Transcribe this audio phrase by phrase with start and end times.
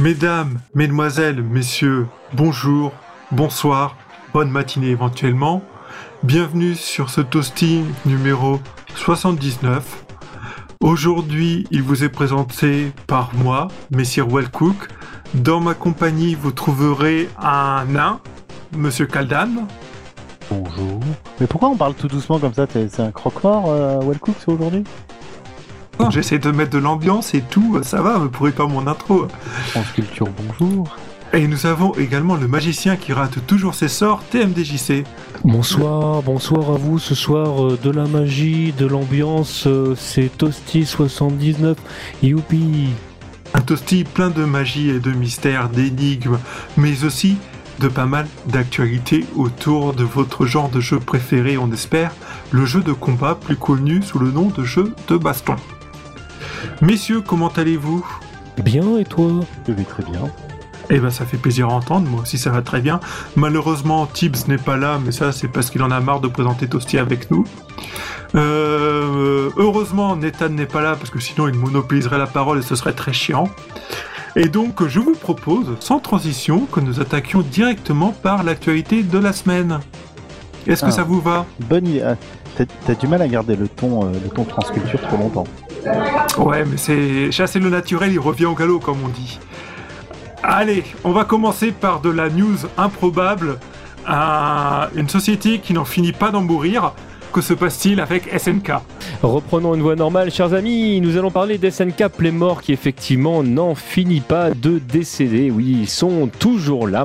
[0.00, 2.92] Mesdames, Mesdemoiselles, Messieurs, bonjour,
[3.32, 3.98] bonsoir,
[4.32, 5.62] bonne matinée éventuellement.
[6.22, 8.60] Bienvenue sur ce toasting numéro
[8.94, 10.06] 79.
[10.82, 14.88] Aujourd'hui, il vous est présenté par moi, Messire Wellcook.
[15.34, 18.20] Dans ma compagnie, vous trouverez un nain,
[18.74, 19.66] Monsieur Kaldan.
[20.50, 21.00] Bonjour.
[21.40, 22.66] Mais pourquoi on parle tout doucement comme ça?
[22.72, 24.84] C'est un croque-mort, euh, Wellcook, c'est aujourd'hui?
[26.10, 29.26] J'essaie de mettre de l'ambiance et tout, ça va, me pourrez pas mon intro.
[29.68, 30.96] France Culture, bonjour.
[31.32, 35.04] Et nous avons également le magicien qui rate toujours ses sorts, TMDJC.
[35.44, 36.98] Bonsoir, bonsoir à vous.
[36.98, 41.76] Ce soir, euh, de la magie, de l'ambiance, euh, c'est Toasty79.
[42.24, 42.88] Youpi
[43.54, 46.38] Un toasty plein de magie et de mystères, d'énigmes,
[46.76, 47.36] mais aussi
[47.78, 52.12] de pas mal d'actualités autour de votre genre de jeu préféré, on espère,
[52.50, 55.56] le jeu de combat plus connu sous le nom de jeu de baston.
[56.80, 58.04] Messieurs, comment allez-vous?
[58.62, 59.28] Bien, et toi?
[59.66, 60.20] Je vais très bien.
[60.92, 62.98] Eh ben ça fait plaisir à entendre, moi aussi ça va très bien.
[63.36, 66.66] Malheureusement, Tibbs n'est pas là, mais ça c'est parce qu'il en a marre de présenter
[66.66, 67.44] Toasty avec nous.
[68.34, 72.74] Euh, heureusement, Nathan n'est pas là, parce que sinon il monopoliserait la parole et ce
[72.74, 73.48] serait très chiant.
[74.34, 79.32] Et donc je vous propose, sans transition, que nous attaquions directement par l'actualité de la
[79.32, 79.78] semaine.
[80.66, 80.92] Est-ce que Ah.
[80.92, 81.46] ça vous va?
[81.60, 82.02] Bonne idée.
[82.02, 82.16] Ah,
[82.84, 85.46] T'as du mal à garder le ton, euh, le ton France Culture trop longtemps.
[86.38, 89.38] Ouais, mais c'est chasser le naturel, il revient au galop, comme on dit.
[90.42, 93.58] Allez, on va commencer par de la news improbable.
[94.06, 96.94] Un- une société qui n'en finit pas d'en mourir.
[97.32, 98.72] Que se passe-t-il avec SNK
[99.22, 101.00] Reprenons une voix normale, chers amis.
[101.00, 105.50] Nous allons parler d'SNK Playmore qui, effectivement, n'en finit pas de décéder.
[105.50, 107.04] Oui, ils sont toujours là.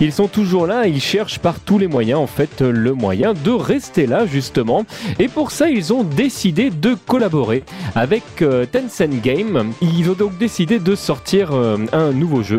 [0.00, 0.86] Ils sont toujours là.
[0.86, 4.84] Ils cherchent par tous les moyens, en fait, le moyen de rester là, justement.
[5.18, 9.72] Et pour ça, ils ont décidé de collaborer avec euh, Tencent Game.
[9.80, 12.58] Ils ont donc décidé de sortir euh, un nouveau jeu.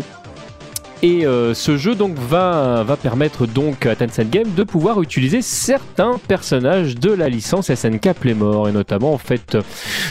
[1.03, 5.41] Et euh, ce jeu donc va, va permettre donc à Tencent Game de pouvoir utiliser
[5.41, 9.57] certains personnages de la licence SNK Playmore et notamment en fait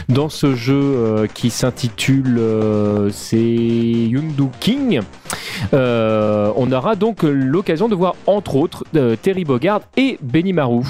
[0.09, 5.01] dans ce jeu euh, qui s'intitule euh, c'est Yundu King
[5.73, 8.85] euh, on aura donc l'occasion de voir entre autres
[9.23, 10.87] Terry Bogard et Benny Marou.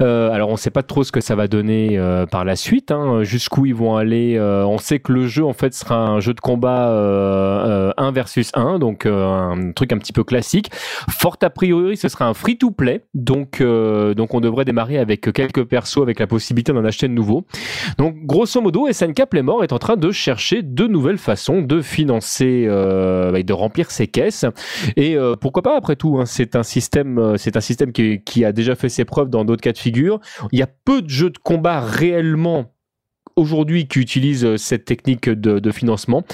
[0.00, 2.00] Euh, alors on sait pas trop ce que ça va donner
[2.30, 4.38] par la suite, hein, jusqu'où ils vont aller.
[4.40, 8.12] on sait que le jeu en fait sera un jeu de combat euh, euh, 1
[8.12, 10.70] versus 1, donc un truc un petit peu classique.
[11.10, 15.64] Fort a priori, ce sera un free-to-play, donc euh, donc on devrait démarrer avec quelques
[15.64, 17.46] persos avec la possibilité d'en acheter de nouveaux.
[17.98, 22.64] Donc grosso modo, SNK Playmore est en train de chercher de nouvelles façons de financer
[22.66, 24.44] euh, et de remplir ses caisses.
[24.96, 28.52] Et euh, pourquoi pas après tout, hein, c'est un système, c'est un système qui a
[28.52, 30.20] déjà fait ses preuves dans d'autres cas de figure.
[30.52, 32.66] Il y a peu de jeux de combat réellement
[33.38, 36.24] aujourd'hui qui utilisent euh, cette technique de, financement.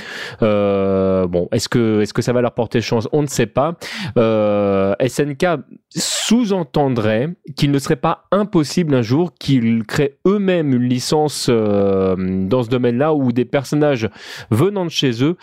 [0.43, 3.09] Euh, bon, est-ce que est-ce que ça va leur porter chance?
[3.13, 3.77] On ne sait pas.
[4.17, 5.47] Euh, SNK
[5.91, 12.69] sous-entendrait qu'il ne serait pas impossible un jour qu'ils créent eux-mêmes une licence dans ce
[12.69, 14.09] domaine-là où des personnages
[14.51, 15.37] venant de chez eux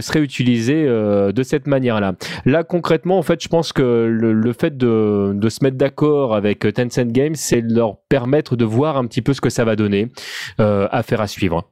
[0.00, 2.14] seraient utilisés de cette manière-là.
[2.44, 7.12] Là, concrètement, en fait, je pense que le, fait de, se mettre d'accord avec Tencent
[7.12, 10.08] Games, c'est leur permettre de voir un petit peu ce que ça va donner.
[10.60, 11.64] Euh, affaire à suivre.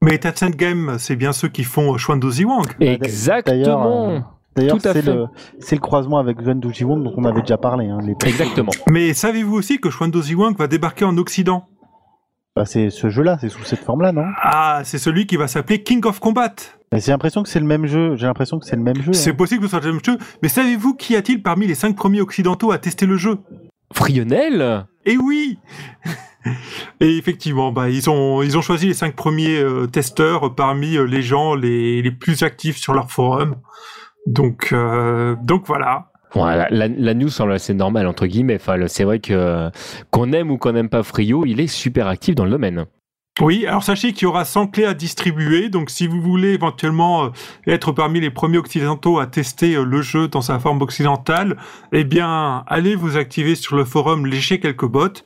[0.00, 2.66] Mais Tencent Game, c'est bien ceux qui font Shwandu Ziwang.
[2.80, 4.22] Exactement.
[4.56, 4.92] D'ailleurs, Tout à
[5.58, 7.86] c'est le, croisement avec Gwen Wong dont on avait déjà parlé.
[7.88, 8.70] Hein, les- Exactement.
[8.88, 11.66] Mais savez-vous aussi que Shwandu Ziwang va débarquer en Occident?
[12.54, 14.26] Bah, c'est ce jeu-là, c'est sous cette forme-là, non?
[14.40, 16.54] Ah, c'est celui qui va s'appeler King of Combat.
[16.92, 18.14] Bah, J'ai l'impression que c'est le même jeu.
[18.14, 19.12] J'ai l'impression que c'est le même jeu.
[19.12, 19.34] C'est hein.
[19.34, 22.20] possible que ce soit le même jeu, mais savez-vous qui a-t-il parmi les cinq premiers
[22.20, 23.38] occidentaux à tester le jeu?
[23.92, 24.86] Frionel?
[25.04, 25.58] Eh oui
[27.00, 31.04] Et effectivement, bah, ils, ont, ils ont choisi les cinq premiers euh, testeurs parmi euh,
[31.04, 33.56] les gens les, les plus actifs sur leur forum.
[34.26, 36.10] Donc, euh, donc voilà.
[36.34, 38.56] La, la news semble assez normale entre guillemets.
[38.56, 39.70] Enfin, c'est vrai que
[40.10, 42.86] qu'on aime ou qu'on n'aime pas Frio, il est super actif dans le domaine.
[43.40, 47.30] Oui, alors sachez qu'il y aura 100 clés à distribuer, donc si vous voulez éventuellement
[47.66, 51.56] être parmi les premiers occidentaux à tester le jeu dans sa forme occidentale,
[51.92, 55.24] eh bien, allez vous activer sur le forum, lécher quelques bots,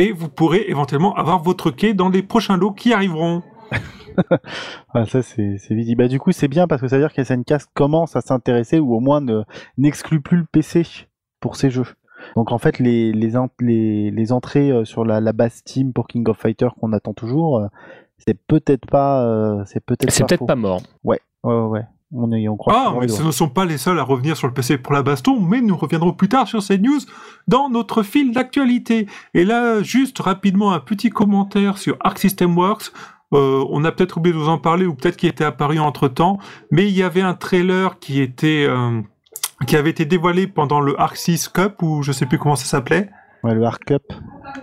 [0.00, 3.42] et vous pourrez éventuellement avoir votre clé dans les prochains lots qui arriveront.
[4.94, 6.02] Ouais, ça, c'est visible.
[6.02, 8.78] Bah, du coup, c'est bien parce que ça veut dire que SNK commence à s'intéresser
[8.78, 9.42] ou au moins ne-
[9.78, 10.82] n'exclut plus le PC
[11.40, 11.86] pour ces jeux.
[12.36, 15.92] Donc en fait, les, les, en- les, les entrées euh, sur la, la base Steam
[15.92, 17.66] pour King of Fighters qu'on attend toujours, euh,
[18.18, 20.82] c'est peut-être pas, euh, c'est peut-être C'est pas, peut-être pas mort.
[21.04, 21.82] Ouais, ouais, ouais.
[22.12, 22.74] On, y- on croit.
[22.88, 25.02] Ah, mais ce ne sont pas les seuls à revenir sur le PC pour la
[25.02, 26.98] baston, mais nous reviendrons plus tard sur ces news
[27.46, 29.06] dans notre fil d'actualité.
[29.34, 32.90] Et là, juste rapidement, un petit commentaire sur Arc System Works.
[33.32, 36.08] Euh, on a peut-être oublié de vous en parler ou peut-être qu'il était apparu entre
[36.08, 36.38] temps,
[36.72, 39.00] mais il y avait un trailer qui était euh,
[39.68, 42.64] qui avait été dévoilé pendant le Arc 6 Cup ou je sais plus comment ça
[42.64, 43.08] s'appelait.
[43.44, 44.02] Ouais, le Arc Cup.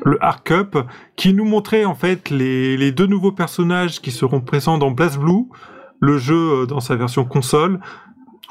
[0.03, 0.77] Le Arc Cup
[1.15, 5.45] qui nous montrait en fait les, les deux nouveaux personnages qui seront présents dans BlazBlue,
[5.99, 7.79] le jeu euh, dans sa version console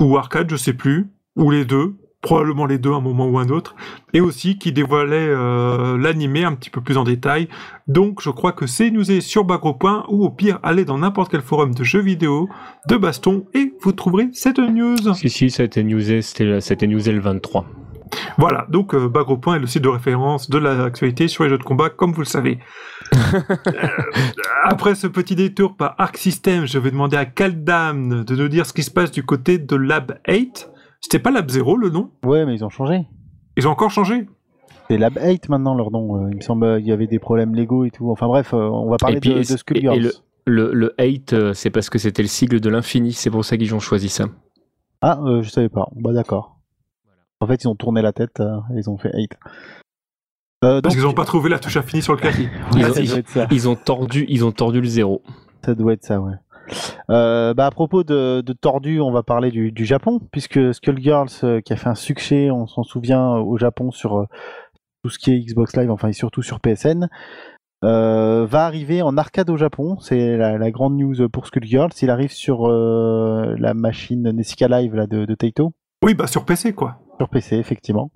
[0.01, 1.97] ou arcade, je sais plus, ou les deux
[2.27, 3.77] probablement les deux à un moment ou un autre,
[4.13, 7.49] et aussi qui dévoilait euh, l'animé un petit peu plus en détail.
[7.87, 11.31] Donc je crois que c'est nous est sur Bagropoint ou au pire allez dans n'importe
[11.31, 12.49] quel forum de jeux vidéo,
[12.89, 15.15] de baston et vous trouverez cette news.
[15.15, 17.65] Si si, ça a été newsé, c'était newsé le 23.
[18.39, 21.63] Voilà, donc euh, Bagropoint est le site de référence de l'actualité sur les jeux de
[21.63, 22.59] combat, comme vous le savez.
[23.15, 23.49] Euh,
[24.65, 28.67] après ce petit détour par Arc System, je vais demander à Kaldam de nous dire
[28.67, 30.69] ce qui se passe du côté de Lab 8.
[31.01, 32.11] C'était pas Lab 0 le nom?
[32.25, 33.07] Ouais, mais ils ont changé.
[33.57, 34.27] Ils ont encore changé?
[34.89, 36.17] C'est Lab 8 maintenant leur nom.
[36.25, 38.11] Euh, il me semble qu'il y avait des problèmes légaux et tout.
[38.11, 39.97] Enfin bref, euh, on va parler Et puis, de, de et- Skullgirls.
[39.97, 40.13] et le,
[40.47, 43.57] le, le 8, euh, c'est parce que c'était le sigle de l'infini, c'est pour ça
[43.57, 44.27] qu'ils ont choisi ça.
[45.01, 45.87] Ah, euh, je savais pas.
[45.95, 46.56] Bah d'accord.
[47.41, 49.33] En fait, ils ont tourné la tête euh, et ils ont fait 8.
[50.65, 52.49] Euh, Parce donc, qu'ils n'ont pas trouvé la touche infinie sur le clavier.
[52.77, 53.47] Ils ont- ils-.
[53.51, 55.23] Ils tordu, ils ont tordu le zéro.
[55.65, 56.33] Ça doit être ça, ouais.
[57.11, 61.29] Euh, bah, à propos de, de tordu, on va parler du, du Japon, puisque Skullgirls,
[61.45, 64.25] euh, qui a fait un succès, on s'en souvient, euh, au Japon sur euh,
[65.05, 67.09] tout ce qui est Xbox Live, enfin et surtout sur PSN,
[67.85, 69.99] euh, va arriver en arcade au Japon.
[70.01, 71.91] C'est la, la grande news pour Skullgirls.
[72.03, 75.73] Il arrive sur euh, la machine Nessica Live là, de, de Taito,
[76.03, 76.99] Oui, bah sur PC quoi.
[77.19, 78.11] Sur PC, effectivement.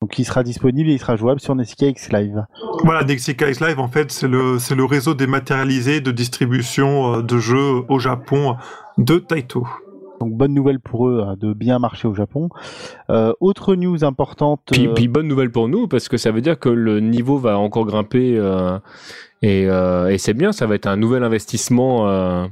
[0.00, 2.44] Donc il sera disponible et il sera jouable sur Nessica X Live.
[2.84, 7.22] Voilà, Nexika X Live, en fait, c'est le, c'est le réseau dématérialisé de distribution euh,
[7.22, 8.56] de jeux au Japon
[8.96, 9.66] de Taito.
[10.20, 12.48] Donc bonne nouvelle pour eux hein, de bien marcher au Japon.
[13.10, 14.60] Euh, autre news importante.
[14.70, 17.38] Puis, euh, puis bonne nouvelle pour nous, parce que ça veut dire que le niveau
[17.38, 18.78] va encore grimper, euh,
[19.42, 22.46] et, euh, et c'est bien, ça va être un nouvel investissement euh,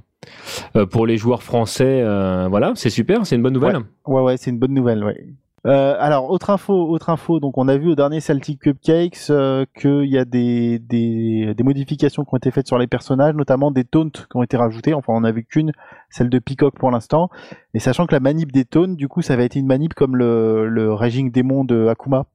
[0.76, 2.02] euh, pour les joueurs français.
[2.02, 3.78] euh, voilà, c'est super, c'est une bonne nouvelle.
[4.06, 5.26] Ouais, ouais, c'est une bonne nouvelle, ouais.
[5.66, 7.40] Euh, alors, autre info, autre info.
[7.40, 11.64] Donc, on a vu au dernier Celtic Cupcakes euh, qu'il y a des, des, des
[11.64, 14.94] modifications qui ont été faites sur les personnages, notamment des taunts qui ont été rajoutés.
[14.94, 15.72] Enfin, on n'a vu qu'une,
[16.08, 17.30] celle de Peacock pour l'instant.
[17.74, 20.16] Et sachant que la manip des taunts, du coup, ça va être une manip comme
[20.16, 22.26] le, le Raging Démon de Akuma.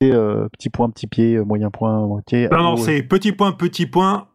[0.00, 2.48] C'est euh, petit point, petit pied, moyen point, moitié.
[2.50, 4.28] Non, non, c'est petit point, petit point,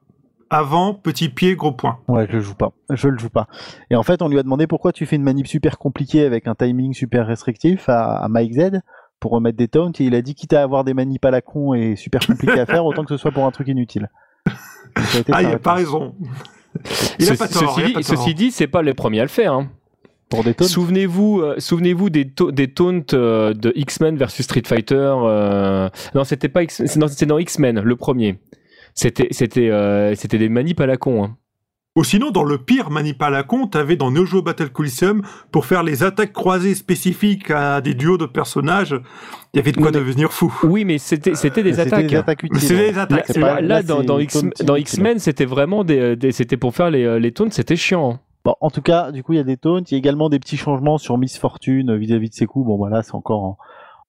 [0.50, 1.98] avant, petit pied, gros point.
[2.08, 2.72] Ouais, je le joue pas.
[2.90, 3.48] Je le joue pas.
[3.90, 6.48] Et en fait, on lui a demandé pourquoi tu fais une manip super compliquée avec
[6.48, 8.80] un timing super restrictif à, à Mike Z
[9.20, 9.92] pour remettre des taunts.
[10.00, 12.60] Et il a dit quitte à avoir des manips à la con et super compliquées
[12.60, 14.10] à faire, autant que ce soit pour un truc inutile.
[14.46, 16.16] Donc, ça a été Ah, il a pas raison.
[17.20, 18.18] Il a Ce- pas tort, ceci, il a dit, pas tort.
[18.18, 19.54] ceci dit, c'est pas les premiers à le faire.
[19.54, 19.70] hein.
[20.30, 20.66] Pour des taunts.
[20.66, 24.96] Souvenez-vous, euh, souvenez-vous des, ta- des taunts euh, de X-Men versus Street Fighter.
[25.24, 26.98] euh, Non, c'était pas c'est
[27.28, 28.40] dans X-Men, le premier.
[28.96, 31.24] C'était, c'était, euh, c'était des manips à la con.
[31.24, 31.36] hein.
[31.98, 35.22] Ou sinon, dans le pire manip à la con, t'avais dans Neo Geo Battle Coliseum,
[35.52, 38.96] pour faire les attaques croisées spécifiques à des duos de personnages,
[39.54, 40.54] il y avait de quoi mais- devenir fou.
[40.64, 42.08] Oui, mais c'était, c'était des C'était attaques.
[42.08, 42.68] des attaques utiles.
[42.68, 43.24] des Là, attaques.
[43.28, 44.44] c'est là- pas- là, là, dans, X-.
[44.78, 48.12] X-Men, c'était vraiment des, des- c'était pour faire les, euh, les taunts, c'était chiant.
[48.16, 48.20] hein.
[48.44, 49.82] Bon, en tout cas, du coup, il y a des taunts.
[49.90, 52.68] Il y a également des petits changements sur Miss Fortune euh, vis-à-vis de ses coups.
[52.68, 53.58] Bon, voilà, c'est encore en,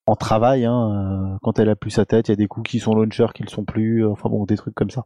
[0.07, 0.65] en travail.
[0.65, 1.33] Hein.
[1.35, 3.27] euh, Quand elle a plus sa tête, il y a des coups qui sont launcher,
[3.35, 4.05] qui le sont plus.
[4.05, 5.05] euh, Enfin bon, des trucs comme ça.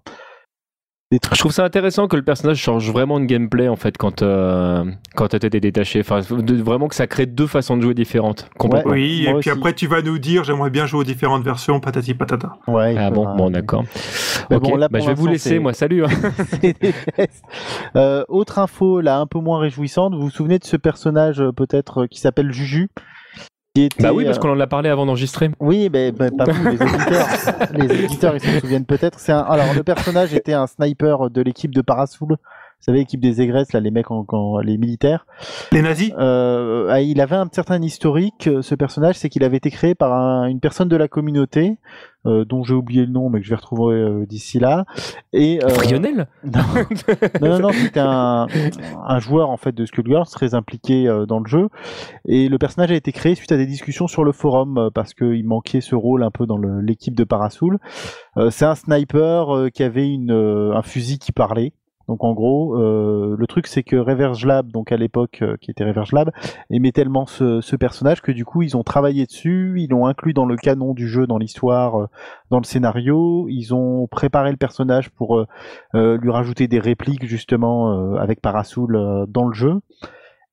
[1.12, 1.34] Des trucs.
[1.34, 4.84] Je trouve ça intéressant que le personnage change vraiment de gameplay en fait quand euh,
[5.16, 5.98] quand t'as été détaché.
[6.00, 8.48] Enfin, de- vraiment que ça crée deux façons de jouer différentes.
[8.56, 8.92] Complètement.
[8.92, 9.58] Oui, Moi et puis aussi.
[9.58, 12.52] après, tu vas nous dire, j'aimerais bien jouer aux différentes versions, patati patata.
[12.68, 13.82] Ouais, Ah bon, faudra- bon d'accord.
[14.50, 14.58] Bon,
[14.88, 15.72] bah, je vais vous laisser, moi.
[15.72, 16.04] Salut.
[16.04, 16.08] hein.
[17.96, 20.14] Euh, autre info, là, un peu moins réjouissante.
[20.14, 22.88] Vous vous souvenez de ce personnage, peut-être, qui s'appelle Juju?
[23.76, 25.50] Était, bah oui, parce euh, qu'on en a parlé avant d'enregistrer.
[25.60, 27.28] Oui, mais pas vous, les auditeurs.
[27.72, 29.20] les auditeurs, ils se souviennent peut-être.
[29.20, 29.40] C'est un...
[29.40, 32.36] Alors, le personnage était un sniper de l'équipe de Parasoul.
[32.80, 35.26] Vous savez, l'équipe des aigresses, là, les mecs, en, en- les militaires.
[35.70, 36.12] Les nazis?
[36.18, 39.94] Euh, ah, il avait un certain historique, euh, ce personnage, c'est qu'il avait été créé
[39.94, 41.76] par un- une personne de la communauté,
[42.26, 44.86] euh, dont j'ai oublié le nom, mais que je vais retrouver euh, d'ici là.
[45.34, 46.26] Et, euh, Frionel?
[46.44, 46.60] Non,
[47.42, 48.46] non, non, non, c'était un,
[49.06, 51.68] un joueur en fait de Skullgirls très impliqué euh, dans le jeu.
[52.26, 55.12] Et le personnage a été créé suite à des discussions sur le forum euh, parce
[55.14, 57.78] qu'il manquait ce rôle un peu dans l'équipe de Parasoul.
[58.38, 61.72] Euh, c'est un sniper euh, qui avait une, euh, un fusil qui parlait.
[62.10, 65.70] Donc en gros, euh, le truc c'est que Reverse Lab, donc à l'époque euh, qui
[65.70, 66.32] était Reverse Lab,
[66.68, 70.44] aimait tellement ce, personnage que du coup ils ont travaillé dessus, ils l'ont inclus dans
[70.44, 72.06] le canon du jeu, dans l'histoire, euh,
[72.50, 75.46] dans le scénario, ils ont préparé le personnage pour
[75.94, 79.74] lui rajouter des répliques justement avec Parasoul dans le jeu.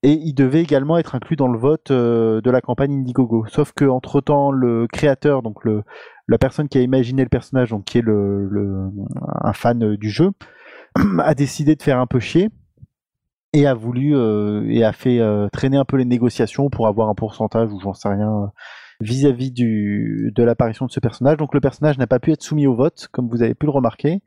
[0.04, 3.46] Et il devait également être inclus dans le vote de la campagne Indiegogo.
[3.48, 5.56] Sauf que entre temps, le créateur, donc
[6.28, 10.30] la personne qui a imaginé le personnage, donc qui est un fan du jeu,
[11.18, 12.48] a décidé de faire un peu chier
[13.52, 14.14] et a voulu
[14.70, 15.20] et a fait
[15.52, 18.52] traîner un peu les négociations pour avoir un pourcentage ou j'en sais rien
[19.00, 21.38] vis-à-vis du de l'apparition de ce personnage.
[21.38, 23.72] Donc le personnage n'a pas pu être soumis au vote, comme vous avez pu le
[23.72, 24.20] remarquer,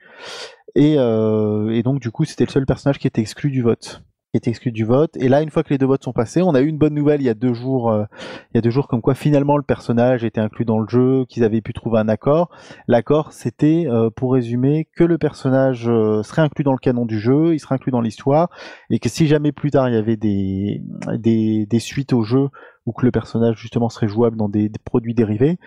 [0.73, 4.37] et, et donc du coup c'était le seul personnage qui était exclu du vote qui
[4.37, 5.17] est exclu du vote.
[5.17, 6.93] Et là, une fois que les deux votes sont passés, on a eu une bonne
[6.93, 8.05] nouvelle il y a deux jours, euh,
[8.53, 11.25] il y a deux jours comme quoi finalement le personnage était inclus dans le jeu,
[11.27, 12.49] qu'ils avaient pu trouver un accord.
[12.87, 17.19] L'accord, c'était, euh, pour résumer, que le personnage euh, serait inclus dans le canon du
[17.19, 18.49] jeu, il serait inclus dans l'histoire,
[18.89, 20.81] et que si jamais plus tard il y avait des,
[21.17, 22.47] des, des suites au jeu
[22.85, 25.57] ou que le personnage justement serait jouable dans des, produits dérivés,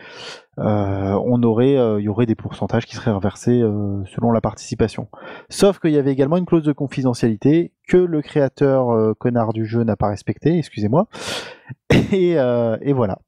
[0.58, 4.40] euh, on aurait, euh, il y aurait des pourcentages qui seraient reversés euh, selon la
[4.40, 5.08] participation.
[5.48, 9.84] Sauf qu'il y avait également une clause de confidentialité que le créateur connard du jeu
[9.84, 11.06] n'a pas respecté, excusez-moi.
[12.12, 13.18] Et, et voilà.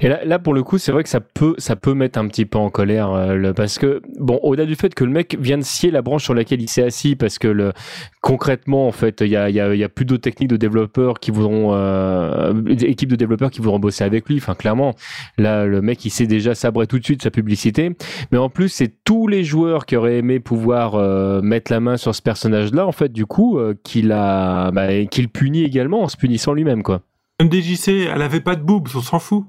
[0.00, 2.28] Et là, là, pour le coup, c'est vrai que ça peut, ça peut mettre un
[2.28, 5.36] petit peu en colère, euh, le, parce que bon, au-delà du fait que le mec
[5.40, 7.72] vient de scier la branche sur laquelle il s'est assis, parce que le,
[8.20, 11.20] concrètement, en fait, il y a, y, a, y a, plus d'autres techniques de développeurs
[11.20, 14.36] qui voudront, euh, équipes de développeurs qui voudront bosser avec lui.
[14.38, 14.94] Enfin, clairement,
[15.38, 17.94] là, le mec, il sait déjà sabrer tout de suite sa publicité.
[18.32, 21.96] Mais en plus, c'est tous les joueurs qui auraient aimé pouvoir euh, mettre la main
[21.96, 26.08] sur ce personnage-là, en fait, du coup, euh, qu'il a, bah, qu'il punit également en
[26.08, 27.02] se punissant lui-même, quoi.
[27.42, 29.44] MDJC, elle avait pas de boobs, on s'en fout.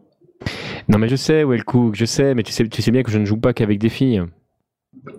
[0.88, 3.18] Non, mais je sais, Wellcook, je sais, mais tu sais, tu sais bien que je
[3.18, 4.24] ne joue pas qu'avec des filles.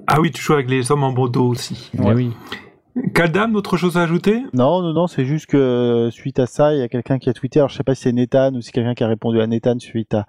[0.06, 1.90] Ah oui, tu joues avec les hommes en bandeau aussi.
[1.98, 2.14] Ouais.
[2.14, 2.32] oui.
[3.14, 4.42] Kaldam, autre chose à ajouter?
[4.54, 7.34] Non, non, non, c'est juste que suite à ça, il y a quelqu'un qui a
[7.34, 9.40] tweeté, alors je sais pas si c'est Nathan ou si c'est quelqu'un qui a répondu
[9.40, 10.26] à Nathan suite à,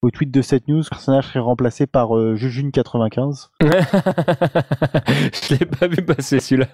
[0.00, 3.50] au tweet de cette news, le personnage serait remplacé par euh, Jujune95.
[3.60, 6.68] je l'ai pas vu passer celui-là.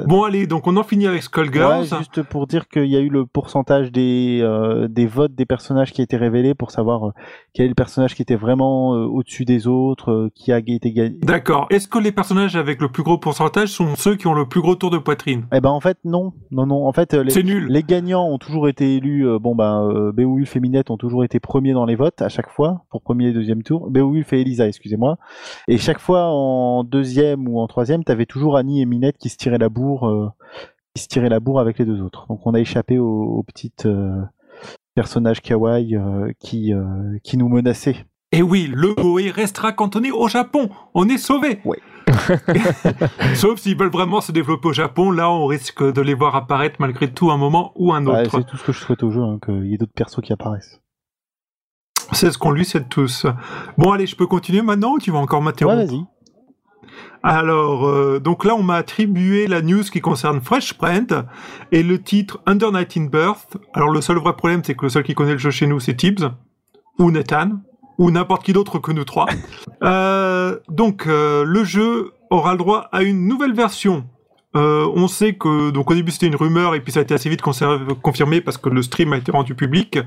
[0.00, 1.80] Bon allez, donc on en finit avec Skullgirls.
[1.80, 5.44] Ouais, juste pour dire qu'il y a eu le pourcentage des, euh, des votes des
[5.44, 7.12] personnages qui a été révélé pour savoir euh,
[7.52, 11.18] quel est le personnage qui était vraiment euh, au-dessus des autres, qui a été gagné.
[11.22, 11.66] D'accord.
[11.70, 14.60] Est-ce que les personnages avec le plus gros pourcentage sont ceux qui ont le plus
[14.60, 15.46] gros tour de poitrine?
[15.52, 16.86] Eh ben en fait non, non non.
[16.86, 17.66] En fait les, nul.
[17.68, 19.26] les gagnants ont toujours été élus.
[19.40, 22.84] bon ben Beowulf et Minette ont toujours été premiers dans les votes à chaque fois
[22.90, 23.90] pour premier et deuxième tour.
[23.90, 25.18] Beowulf et Elisa, excusez-moi.
[25.68, 29.36] Et chaque fois en deuxième ou en troisième, t'avais toujours Annie et Minette qui se
[29.36, 30.28] tiraient la boue euh,
[30.94, 32.26] qui se tirait la bourre avec les deux autres.
[32.28, 34.22] Donc on a échappé aux, petites euh,
[34.94, 36.72] personnages kawaii euh, qui,
[37.22, 38.06] qui nous menaçaient.
[38.34, 40.70] Et oui, le Moe restera cantonné au Japon.
[40.94, 41.60] On est sauvé.
[41.66, 41.78] Ouais.
[43.34, 46.76] Sauf s'ils veulent vraiment se développer au Japon, là on risque de les voir apparaître
[46.78, 48.30] malgré tout un moment ou un autre.
[48.30, 50.32] c'est tout ce que je souhaite au jeu, hein, qu'il y ait d'autres persos qui
[50.32, 50.80] apparaissent.
[52.12, 53.26] C'est ce qu'on lui souhaite tous.
[53.78, 56.04] Bon allez, je peux continuer maintenant ou tu vas encore m'interrompre Ouais, vas-y.
[57.22, 61.14] Alors, euh, donc là, on m'a attribué la news qui concerne Fresh Print
[61.70, 63.56] et le titre Under 19 Birth.
[63.74, 65.78] Alors, le seul vrai problème, c'est que le seul qui connaît le jeu chez nous,
[65.78, 66.30] c'est Tibbs
[66.98, 67.50] ou Nathan
[67.98, 69.26] ou n'importe qui d'autre que nous trois.
[69.84, 74.04] Euh, donc, euh, le jeu aura le droit à une nouvelle version.
[74.54, 77.28] on sait que donc au début c'était une rumeur et puis ça a été assez
[77.28, 79.98] vite confirmé parce que le stream a été rendu public.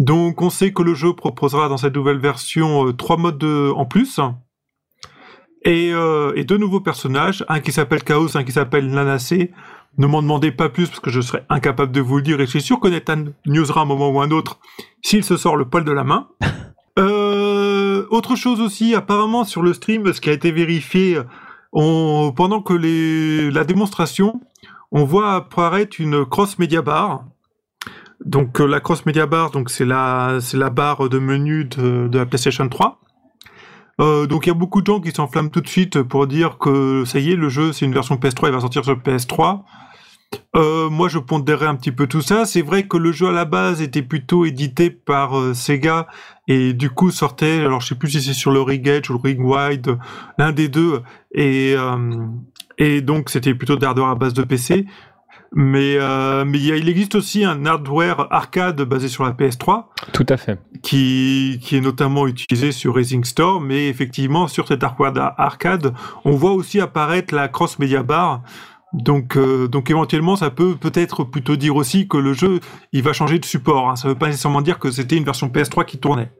[0.00, 4.18] Donc on sait que le jeu proposera dans cette nouvelle version trois modes en plus.
[5.66, 9.52] Euh, et, deux nouveaux personnages, un qui s'appelle Chaos, un qui s'appelle Nanacé.
[9.98, 12.46] Ne m'en demandez pas plus parce que je serais incapable de vous le dire et
[12.46, 14.58] je suis sûr que Nathan newsera un moment ou un autre
[15.02, 16.28] s'il se sort le poil de la main.
[16.98, 21.18] Euh, autre chose aussi, apparemment sur le stream, ce qui a été vérifié,
[21.72, 24.42] on, pendant que les, la démonstration,
[24.90, 27.24] on voit apparaître une cross media bar.
[28.26, 32.08] Donc euh, la cross media bar, donc c'est la c'est la barre de menu de,
[32.08, 33.00] de la PlayStation 3.
[34.00, 36.58] Euh, donc il y a beaucoup de gens qui s'enflamment tout de suite pour dire
[36.58, 39.62] que ça y est, le jeu c'est une version PS3, il va sortir sur PS3.
[40.56, 42.46] Euh, moi je pondérais un petit peu tout ça.
[42.46, 46.06] C'est vrai que le jeu à la base était plutôt édité par euh, Sega
[46.48, 49.14] et du coup sortait, alors je sais plus si c'est sur le Ring Edge ou
[49.14, 49.98] le Ring Wide,
[50.38, 51.76] l'un des deux, et,
[52.78, 54.86] et donc c'était plutôt d'hardware à base de PC.
[55.54, 59.84] Mais, euh, mais il existe aussi un hardware arcade basé sur la PS3.
[60.12, 60.58] Tout à fait.
[60.82, 65.92] Qui, qui est notamment utilisé sur Racing Store, mais effectivement, sur cet hardware arcade,
[66.24, 68.42] on voit aussi apparaître la Cross Media Bar.
[68.94, 72.60] Donc, euh, donc éventuellement, ça peut peut-être plutôt dire aussi que le jeu,
[72.92, 73.90] il va changer de support.
[73.90, 73.96] Hein.
[73.96, 76.30] Ça ne veut pas nécessairement dire que c'était une version PS3 qui tournait.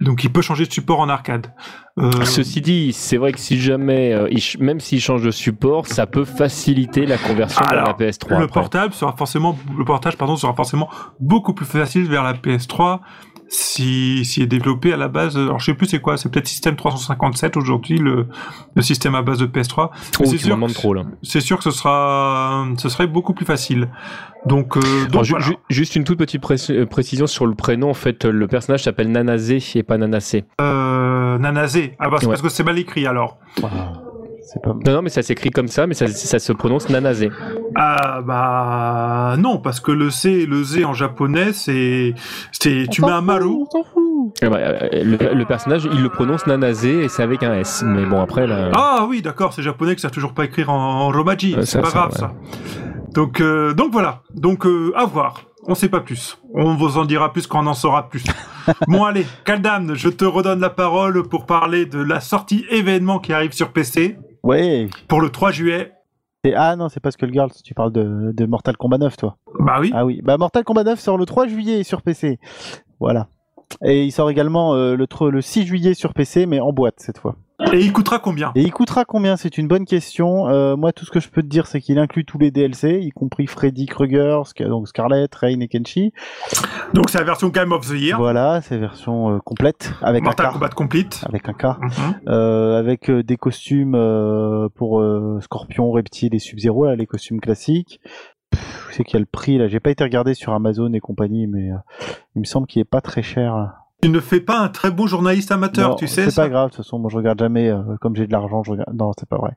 [0.00, 1.52] Donc il peut changer de support en arcade.
[1.98, 6.06] Euh, Ceci dit, c'est vrai que si jamais, euh, même s'il change de support, ça
[6.06, 8.40] peut faciliter la conversion vers la PS3.
[8.40, 13.00] Le portable sera forcément, le portage pardon sera forcément beaucoup plus facile vers la PS3
[13.48, 16.48] si, si est développé à la base, alors je sais plus c'est quoi, c'est peut-être
[16.48, 18.26] système 357 aujourd'hui le,
[18.74, 19.90] le système à base de PS3.
[20.20, 20.58] Oh, c'est sûr.
[21.22, 23.88] C'est sûr que ce sera, ce serait beaucoup plus facile.
[24.46, 25.26] Donc, euh, donc
[25.68, 27.90] juste une toute petite euh, précision sur le prénom.
[27.90, 30.44] En fait, le personnage s'appelle Nanazé et pas Nanacé.
[30.60, 31.96] Euh, Nanazé.
[31.98, 33.38] Ah bah c'est parce que c'est mal écrit alors.
[33.56, 33.62] C'est
[34.62, 34.74] pas.
[34.86, 37.26] Non, non, mais ça s'écrit comme ça, mais ça, ça se prononce Nanase.
[37.74, 42.14] Ah bah non, parce que le C et le Z en japonais, c'est,
[42.52, 43.48] c'est tu mets un maru.
[43.48, 44.34] On s'en fout.
[44.42, 47.82] Eh ben, euh, Le, le personnage, il le prononce Nanase et c'est avec un S.
[47.86, 48.70] Mais bon, après, là.
[48.74, 51.80] Ah oui, d'accord, c'est japonais que ça toujours pas écrire en, en romaji, c'est ça,
[51.80, 52.18] pas ça, grave ouais.
[52.18, 52.32] ça.
[53.14, 55.42] Donc euh, donc voilà, donc euh, à voir.
[55.68, 56.38] On sait pas plus.
[56.54, 58.22] On vous en dira plus quand on en saura plus.
[58.88, 63.32] bon allez, Kaldam, je te redonne la parole pour parler de la sortie événement qui
[63.32, 64.88] arrive sur PC Ouais.
[65.08, 65.92] pour le 3 juillet.
[66.44, 69.36] Et- Ah non, c'est pas Skullgirls, tu parles de, de Mortal Kombat 9, toi.
[69.58, 69.90] Bah oui.
[69.94, 72.38] Ah oui, bah Mortal Kombat 9 sort le 3 juillet sur PC.
[73.00, 73.28] Voilà.
[73.84, 77.18] Et il sort également euh, le, le 6 juillet sur PC, mais en boîte cette
[77.18, 77.34] fois.
[77.72, 79.36] Et il coûtera combien Et il coûtera combien?
[79.36, 80.48] C'est une bonne question.
[80.48, 83.00] Euh, moi, tout ce que je peux te dire, c'est qu'il inclut tous les DLC,
[83.00, 86.12] y compris Freddy Krueger, donc Scarlet, Rain et Kenshi.
[86.92, 88.18] Donc c'est la version Game of the Year.
[88.18, 90.52] Voilà, c'est version euh, complète avec Mortal un.
[90.52, 91.24] Kombat Complete.
[91.26, 91.64] Avec un K.
[91.64, 91.90] Mhm.
[92.28, 93.92] Euh, avec des costumes
[94.74, 95.02] pour
[95.40, 98.00] Scorpion, Reptile et Sub-Zero, là, les costumes classiques.
[98.90, 99.68] C'est qu'il y a le prix, là.
[99.68, 101.70] J'ai pas été regardé sur Amazon et compagnie, mais
[102.34, 103.72] il me semble qu'il est pas très cher.
[104.06, 106.70] Tu ne fais pas un très bon journaliste amateur, Non, tu sais C'est pas grave,
[106.70, 108.94] de toute façon, moi je regarde jamais, euh, comme j'ai de l'argent, je regarde.
[108.94, 109.50] Non, c'est pas vrai.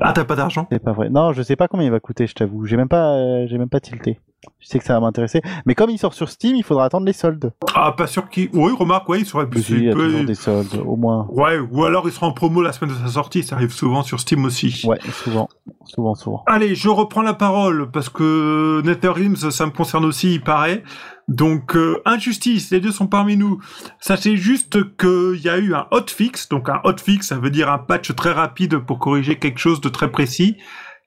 [0.00, 0.66] Ah, t'as pas d'argent?
[0.70, 1.10] C'est pas vrai.
[1.10, 2.66] Non, je sais pas combien il va coûter, je t'avoue.
[2.66, 4.20] J'ai même pas, euh, j'ai même pas tilté.
[4.60, 5.42] Je sais que ça va m'intéresser.
[5.66, 7.52] Mais comme il sort sur Steam, il faudra attendre les soldes.
[7.74, 8.48] Ah, pas sûr qu'il...
[8.52, 11.26] Oui, remarque, oui, il serait Parce qu'il y a toujours des soldes, au moins.
[11.30, 14.02] Ouais, ou alors il sera en promo la semaine de sa sortie, ça arrive souvent
[14.02, 14.86] sur Steam aussi.
[14.86, 15.48] Ouais, souvent.
[15.84, 16.42] Souvent, souvent.
[16.46, 20.82] Allez, je reprends la parole parce que NetherRealms, ça me concerne aussi, il paraît.
[21.28, 23.60] Donc, euh, injustice, les deux sont parmi nous.
[24.00, 26.48] Sachez juste qu'il y a eu un hotfix.
[26.48, 29.88] Donc, un hotfix, ça veut dire un patch très rapide pour corriger quelque chose de
[29.88, 30.56] très précis,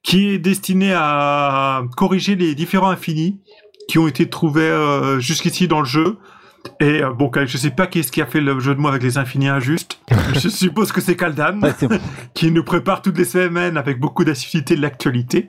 [0.03, 3.39] qui est destiné à corriger les différents infinis
[3.87, 6.17] qui ont été trouvés euh, jusqu'ici dans le jeu.
[6.79, 8.87] Et euh, bon, je sais pas qui est-ce qui a fait le jeu de mots
[8.89, 9.99] avec les infinis injustes.
[10.33, 11.99] je suppose que c'est Kaldan Ouais, c'est bon.
[12.33, 15.47] qui nous prépare toutes les semaines avec beaucoup d'assiduité de l'actualité.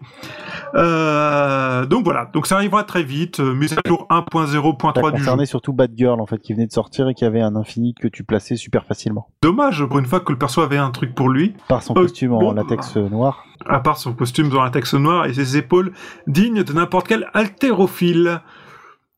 [0.74, 3.40] Euh, donc voilà, donc ça arrivera très vite.
[3.40, 5.12] Mise à jour Ça 1.0.3 du jeu.
[5.18, 7.94] concernait surtout Bad Girl, en fait, qui venait de sortir et qui avait un infini
[7.94, 9.28] que tu plaçais super facilement.
[9.42, 12.02] Dommage pour une fois que le perso avait un truc pour lui, Par son Euh,
[12.02, 12.52] costume en bon.
[12.52, 13.44] latex noir.
[13.66, 15.92] à part son costume un texte noir et ses épaules
[16.26, 18.40] dignes de n'importe quel haltérophile.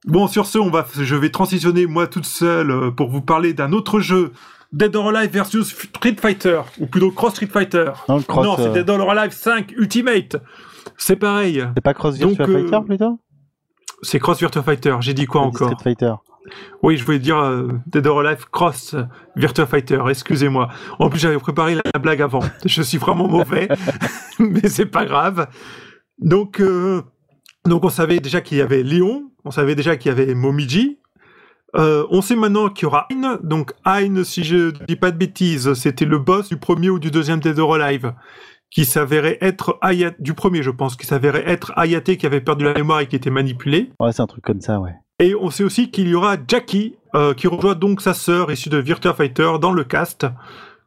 [0.05, 3.55] Bon, sur ce, on va, je vais transitionner moi toute seule euh, pour vous parler
[3.55, 4.33] d'un autre jeu.
[4.73, 7.93] Dead or Alive versus Street Fighter, ou plutôt Cross Street Fighter.
[8.09, 10.37] Non, cross, non, c'est euh, Dead or Alive 5 Ultimate.
[10.97, 11.65] C'est pareil.
[11.77, 13.21] C'est pas Cross Virtua euh, Fighter plutôt?
[14.03, 14.97] C'est Cross Virtua Fighter.
[15.01, 16.15] J'ai dit quoi encore Street Fighter.
[16.83, 18.97] Oui, je voulais dire euh, Dead or Alive Cross
[19.37, 20.03] Virtua Fighter.
[20.09, 20.69] Excusez-moi.
[20.99, 22.41] En plus, j'avais préparé la blague avant.
[22.67, 23.69] Je suis vraiment mauvais,
[24.39, 25.47] mais c'est pas grave.
[26.19, 27.03] Donc, euh,
[27.65, 29.31] donc on savait déjà qu'il y avait Léon.
[29.45, 30.99] On savait déjà qu'il y avait Momiji.
[31.77, 33.39] Euh, on sait maintenant qu'il y aura Hein.
[33.43, 37.11] Donc Hein, si je dis pas de bêtises, c'était le boss du premier ou du
[37.11, 38.15] deuxième Dead or Alive
[38.71, 42.65] qui s'avérait être Ayate, du premier je pense, qui s'avérait être Ayate qui avait perdu
[42.65, 43.93] la mémoire et qui était manipulé.
[44.01, 44.95] Ouais, c'est un truc comme ça, ouais.
[45.21, 48.71] Et on sait aussi qu'il y aura Jackie, euh, qui rejoint donc sa sœur issue
[48.71, 50.27] de Virtua Fighter dans le cast.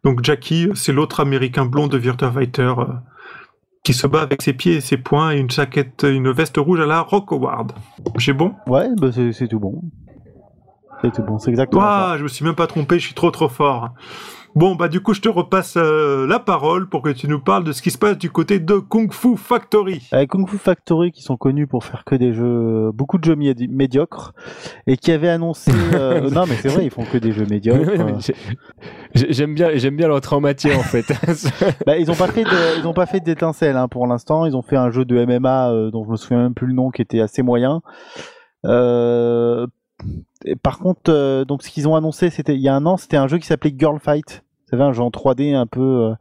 [0.04, 2.86] Donc Jackie, c'est l'autre américain blond de Virtua Fighter euh,
[3.88, 6.82] qui se bat avec ses pieds et ses poings et une jaquette, une veste rouge
[6.82, 7.72] à la Rock Howard.
[8.18, 8.52] J'ai bon?
[8.68, 9.82] Ouais, bah c'est c'est tout bon.
[11.02, 11.88] C'est tout bon, c'est exactement ça.
[11.88, 13.92] Ouah, je me suis même pas trompé, je suis trop trop fort.
[14.56, 17.64] Bon, bah du coup, je te repasse euh, la parole pour que tu nous parles
[17.64, 20.08] de ce qui se passe du côté de Kung Fu Factory.
[20.12, 23.36] Avec Kung Fu Factory qui sont connus pour faire que des jeux, beaucoup de jeux
[23.36, 24.34] médi- médiocres,
[24.88, 25.72] et qui avaient annoncé.
[25.94, 27.88] euh, non, mais c'est vrai, ils font que des jeux médiocres.
[27.90, 28.20] euh.
[29.14, 31.06] J'ai- J'aime bien, j'aime bien l'entrée en matière en fait.
[31.86, 34.46] Bah, ils ont pas fait de, ils ont pas fait d'étincelles hein, pour l'instant.
[34.46, 36.74] Ils ont fait un jeu de MMA euh, dont je me souviens même plus le
[36.74, 37.82] nom, qui était assez moyen.
[38.66, 39.68] Euh,
[40.46, 42.98] et par contre, euh, donc ce qu'ils ont annoncé, c'était il y a un an,
[42.98, 44.44] c'était un jeu qui s'appelait Girl Fight.
[44.66, 46.14] Vous savez, un jeu en 3D un peu, euh,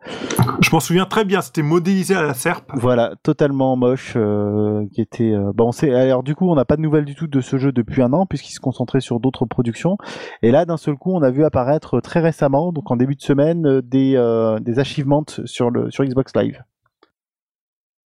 [0.61, 2.71] Je m'en souviens très bien, c'était modélisé à la serpe.
[2.75, 5.35] voilà, totalement moche, euh, qui était.
[5.53, 7.73] bon, c'est alors du coup, on n'a pas de nouvelles du tout de ce jeu
[7.73, 9.99] depuis un an puisqu'il se concentrait sur d'autres productions.
[10.43, 13.23] Et là, d'un seul coup, on a vu apparaître très récemment, donc en début de
[13.23, 14.15] semaine, des
[14.63, 16.63] des achievements sur le sur Xbox Live.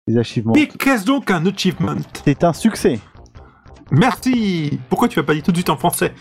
[0.06, 0.52] Des achievements.
[0.54, 1.96] Mais qu'est-ce donc un achievement?
[2.24, 2.98] C'est un succès.
[3.90, 4.78] Merci.
[4.88, 6.12] Pourquoi tu vas pas dit tout de suite en français?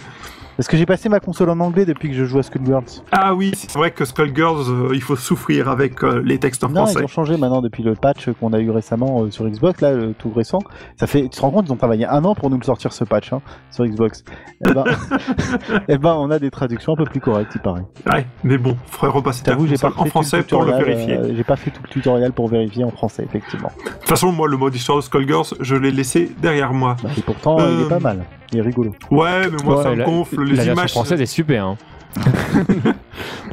[0.58, 2.84] Parce que j'ai passé ma console en anglais depuis que je joue à Skullgirls.
[3.12, 6.70] Ah oui, c'est vrai que Skullgirls, euh, il faut souffrir avec euh, les textes en
[6.70, 6.96] Non, français.
[7.00, 9.94] ils ont changé maintenant depuis le patch qu'on a eu récemment euh, sur Xbox, là,
[9.94, 10.60] le tout récent.
[11.00, 12.92] Ça fait, tu te rends compte, ils ont travaillé un an pour nous le sortir
[12.92, 14.24] ce patch hein, sur Xbox.
[14.68, 14.84] Eh ben,
[15.88, 17.86] eh ben, on a des traductions un peu plus correctes, il paraît.
[18.12, 20.44] Ouais, mais bon, faudrait repasser ta J'avoue, j'ai pas console en fait tout français le
[20.44, 21.18] pour le tutoriel, vérifier.
[21.18, 23.72] euh, j'ai pas fait tout le tutoriel pour vérifier en français, effectivement.
[23.86, 26.96] De toute façon, moi, le mode histoire de Skullgirls, je l'ai laissé derrière moi.
[27.04, 28.26] Bah, et pourtant, Euh, il est pas mal.
[28.54, 28.94] Il est rigolo.
[29.12, 30.06] Ouais, mais moi, Ouais, ça me la-
[30.50, 30.58] gonfle.
[30.58, 30.92] la Les version images.
[30.92, 31.66] française est super.
[31.66, 31.78] hein.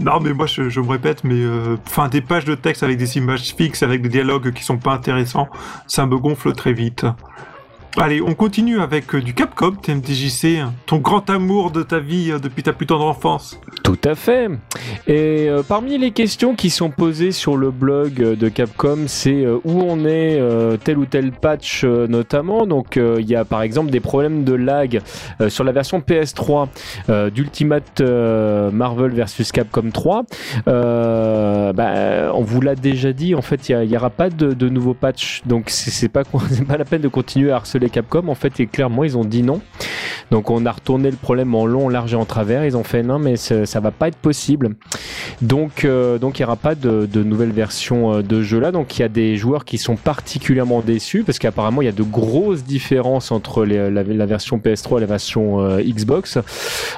[0.00, 1.76] Non, mais moi, je, je me répète, mais euh,
[2.08, 5.48] des pages de texte avec des images fixes, avec des dialogues qui sont pas intéressants,
[5.86, 7.06] ça me gonfle très vite.
[7.96, 12.40] Allez, on continue avec euh, du Capcom, TMDJC, ton grand amour de ta vie euh,
[12.40, 13.60] depuis ta plus tendre enfance.
[13.84, 14.48] Tout à fait.
[15.06, 19.82] Et euh, parmi les questions qui sont posées sur le blog de Capcom, c'est où
[19.82, 20.40] on est
[20.82, 22.66] tel ou tel patch notamment.
[22.66, 25.00] Donc il y a par exemple des problèmes de lag
[25.48, 26.68] sur la version PS3
[27.10, 30.24] euh, d'Ultimate Marvel versus Capcom 3.
[30.68, 34.68] Euh, bah, on vous l'a déjà dit, en fait il n'y aura pas de, de
[34.68, 35.42] nouveau patch.
[35.46, 36.24] Donc c'est pas,
[36.68, 38.28] pas la peine de continuer à harceler Capcom.
[38.28, 39.60] En fait, et clairement ils ont dit non.
[40.30, 42.64] Donc on a retourné le problème en long, large et en travers.
[42.64, 44.70] Ils ont fait non, mais ça, va pas être possible.
[45.42, 48.72] Donc euh, donc il y aura pas de, nouvelle version euh, de jeu là.
[48.72, 51.92] Donc il y a des joueurs qui sont particulièrement déçus parce qu'apparemment il y a
[51.92, 56.38] de grosses différences entre la, version PS3 et la version euh, Xbox.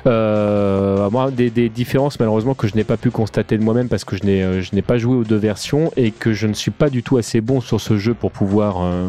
[0.06, 4.16] Euh, moi, des, différences malheureusement que je n'ai pas pu constater de moi-même parce que
[4.16, 6.70] je n'ai euh, je n'ai pas joué aux deux versions et que je ne suis
[6.70, 9.08] pas du tout assez bon sur ce jeu pour pouvoir euh,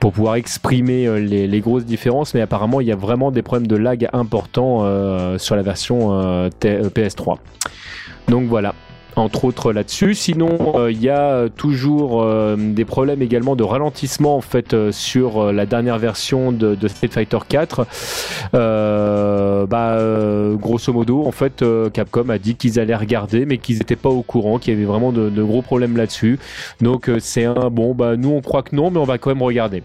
[0.00, 2.34] pour pouvoir exprimer euh, les, grosses différences.
[2.34, 6.12] Mais apparemment il y a vraiment des problèmes de lag importants euh, sur la version
[6.12, 7.38] euh, PS3.
[8.28, 8.74] Donc voilà.
[9.18, 10.14] Entre autres là-dessus.
[10.14, 14.92] Sinon, euh, il y a toujours euh, des problèmes également de ralentissement en fait euh,
[14.92, 17.86] sur la dernière version de, Street Fighter 4.
[18.54, 19.98] Euh, bah,
[20.56, 24.22] grosso modo, en fait, Capcom a dit qu'ils allaient regarder, mais qu'ils n'étaient pas au
[24.22, 26.38] courant, qu'il y avait vraiment de, de gros problèmes là-dessus.
[26.80, 29.42] Donc c'est un bon, bah nous on croit que non, mais on va quand même
[29.42, 29.82] regarder.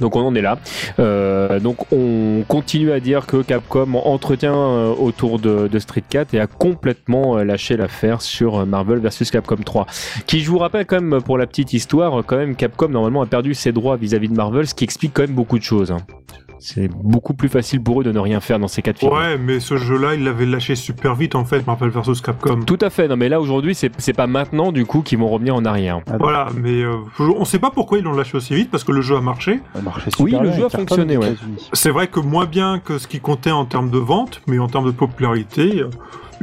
[0.00, 0.58] Donc on en est là.
[0.98, 6.40] Euh, donc on continue à dire que Capcom entretient euh, autour de, Street 4 et
[6.40, 9.86] a complètement euh, lâché l'affaire sur Marvel vs Capcom 3.
[10.26, 13.26] Qui je vous rappelle quand même pour la petite histoire, quand même Capcom normalement a
[13.26, 15.94] perdu ses droits vis-à-vis de Marvel, ce qui explique quand même beaucoup de choses.
[16.58, 19.14] C'est beaucoup plus facile pour eux de ne rien faire dans ces cas de figure.
[19.14, 22.60] Ouais, mais ce jeu-là, il l'avait lâché super vite en fait, Marvel vs Capcom.
[22.62, 23.08] Tout à fait.
[23.08, 26.00] Non mais là aujourd'hui c'est c'est pas maintenant du coup qu'ils vont revenir en arrière.
[26.18, 29.00] Voilà, mais euh, on sait pas pourquoi ils l'ont lâché aussi vite, parce que le
[29.00, 29.60] jeu a marché.
[30.08, 31.34] Super Oui, le jeu a fonctionné, ouais.
[31.72, 34.68] C'est vrai que moins bien que ce qui comptait en termes de vente, mais en
[34.68, 35.90] termes de popularité, euh,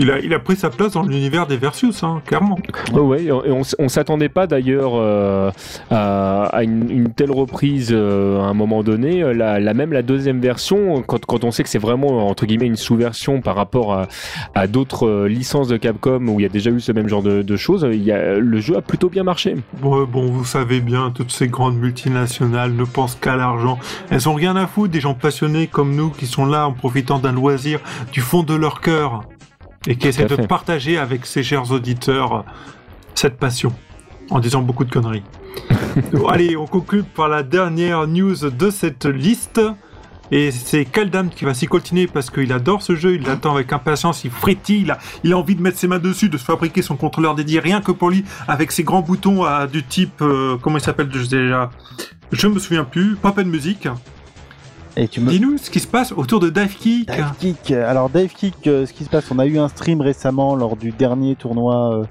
[0.02, 2.58] il a, il a pris sa place dans l'univers des Versus, hein, clairement.
[2.92, 5.52] Ouais, ouais, et on, s'attendait pas d'ailleurs euh,
[5.92, 9.22] à, à une, une telle reprise euh, à un moment donné.
[9.22, 12.48] Euh, La, la même la deuxième version, quand, quand on sait que c'est vraiment entre
[12.48, 14.08] guillemets une sous-version par rapport à,
[14.56, 17.44] à d'autres licences de Capcom où il y a déjà eu ce même genre de,
[17.44, 19.56] de choses, il y a, le jeu a plutôt bien marché.
[19.82, 23.78] Bon, bon, vous savez bien, toutes ces grandes multinationales ne pensent qu'à l'argent.
[24.10, 27.20] Elles ont rien à foutre des gens passionnés comme nous qui sont là en profitant
[27.20, 27.80] d'un loisir
[28.12, 29.24] du fond de leur cœur
[29.88, 30.48] et qui essaient à de fait.
[30.48, 32.46] partager avec ces chers auditeurs
[33.16, 33.74] cette passion
[34.30, 35.24] en disant beaucoup de conneries.
[36.30, 39.62] Allez, on conclut par la dernière news de cette liste.
[40.34, 43.74] Et c'est Kaldam qui va s'y coltiner parce qu'il adore ce jeu, il l'attend avec
[43.74, 46.46] impatience, il frétille, il a, il a envie de mettre ses mains dessus, de se
[46.46, 50.22] fabriquer son contrôleur dédié rien que pour lui, avec ses grands boutons à, du type,
[50.22, 51.70] euh, comment il s'appelle déjà?
[52.32, 53.90] Je me souviens plus, Pop and Music.
[54.98, 57.72] Et tu me Dis-nous ce qui se passe autour de Dive Kick.
[57.72, 60.76] Alors Dave Kick, euh, ce qui se passe, on a eu un stream récemment lors
[60.76, 61.94] du dernier tournoi.
[61.96, 62.06] euh,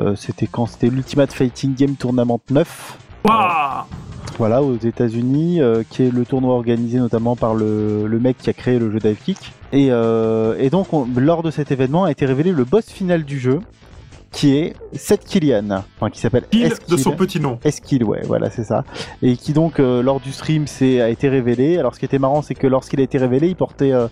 [0.00, 2.98] euh, c'était quand C'était l'Ultimate Fighting Game Tournament 9.
[3.24, 3.84] Waouh
[4.38, 8.52] Voilà, aux États-Unis, qui est le tournoi organisé notamment par le, le mec qui a
[8.54, 9.38] créé le jeu Dive Kick.
[9.72, 13.38] Et, et donc, on- lors de cet événement, a été révélé le boss final du
[13.38, 13.60] jeu,
[14.32, 16.44] qui est Seth Killian, enfin qui s'appelle
[16.88, 17.58] de son petit nom.
[17.64, 18.84] Eskill, ouais, voilà, c'est ça.
[19.22, 21.78] Et qui donc, euh, lors du stream, c'est, a été révélé.
[21.78, 23.92] Alors, ce qui était marrant, c'est que lorsqu'il a été révélé, il portait.
[23.92, 24.06] Euh,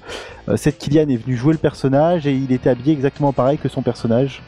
[0.48, 3.68] euh, Seth Killian est venu jouer le personnage et il était habillé exactement pareil que
[3.68, 4.42] son personnage.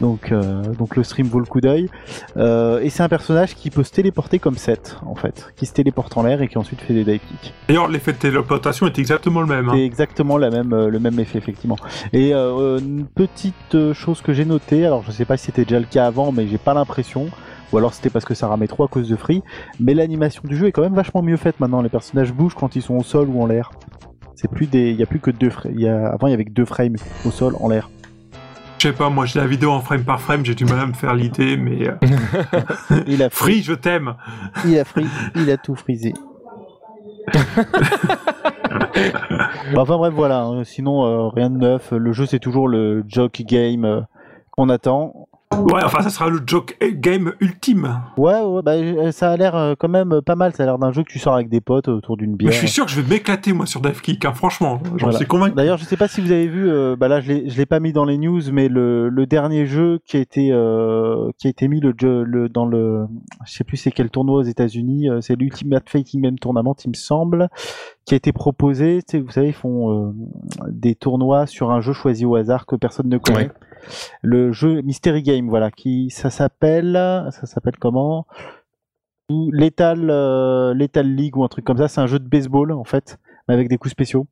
[0.00, 1.88] Donc, euh, donc le stream vaut le coup d'œil.
[2.36, 5.52] Euh, et c'est un personnage qui peut se téléporter comme Seth, en fait.
[5.56, 7.54] Qui se téléporte en l'air et qui ensuite fait des dive kicks.
[7.68, 9.68] D'ailleurs, l'effet de téléportation est exactement le même.
[9.68, 9.72] hein.
[9.74, 11.76] C'est exactement la même, euh, le même effet, effectivement.
[12.12, 15.80] Et euh, une petite chose que j'ai notée, alors je sais pas si c'était déjà
[15.80, 17.26] le cas avant, mais j'ai pas l'impression,
[17.72, 19.42] ou alors c'était parce que ça ramait trop à cause de Free,
[19.80, 21.82] mais l'animation du jeu est quand même vachement mieux faite maintenant.
[21.82, 23.72] Les personnages bougent quand ils sont au sol ou en l'air.
[24.36, 25.72] C'est plus des, il y a plus que deux frames.
[25.74, 26.94] Il y a, avant il y avait que deux frames
[27.26, 27.90] au sol, en l'air.
[28.78, 30.86] Je sais pas, moi j'ai la vidéo en frame par frame, j'ai du mal à
[30.86, 31.88] me faire l'idée, mais...
[31.88, 31.96] euh,
[33.08, 34.14] Il a free, je t'aime
[34.64, 36.14] il a free, il a tout frisé.
[37.32, 37.40] Bah,
[39.76, 40.62] enfin bref voilà, hein.
[40.64, 41.90] sinon euh, rien de neuf.
[41.90, 44.00] Le jeu c'est toujours le joke game euh,
[44.52, 45.27] qu'on attend.
[45.64, 48.00] Ouais, enfin ça sera le joke game ultime.
[48.16, 50.52] Ouais, ouais, bah, euh, ça a l'air euh, quand même pas mal.
[50.54, 52.52] Ça a l'air d'un jeu que tu sors avec des potes autour d'une Mais bière.
[52.52, 55.16] je suis sûr que je vais m'éclater moi sur Dive Kick, hein, franchement, j'en Voilà.
[55.18, 55.54] suis convaincu.
[55.54, 57.66] D'ailleurs, je sais pas si vous avez vu, euh, bah là je l'ai je l'ai
[57.66, 61.46] pas mis dans les news, mais le, le dernier jeu qui a été euh, qui
[61.46, 63.06] a été mis le, jeu- le dans le,
[63.46, 66.90] je sais plus c'est quel tournoi aux États-Unis, euh, c'est l'Ultimate Fighting Game Tournament, il
[66.90, 67.48] me semble,
[68.04, 69.00] qui a été proposé.
[69.12, 70.12] Vous savez, ils font euh,
[70.68, 73.50] des tournois sur un jeu choisi au hasard que personne ne connaît.
[74.22, 76.94] Le jeu Mystery Game, voilà, qui ça s'appelle,
[77.30, 78.26] ça s'appelle comment?
[79.30, 81.86] Ou Lethal, euh, Lethal League ou un truc comme ça.
[81.88, 84.26] C'est un jeu de baseball en fait, mais avec des coups spéciaux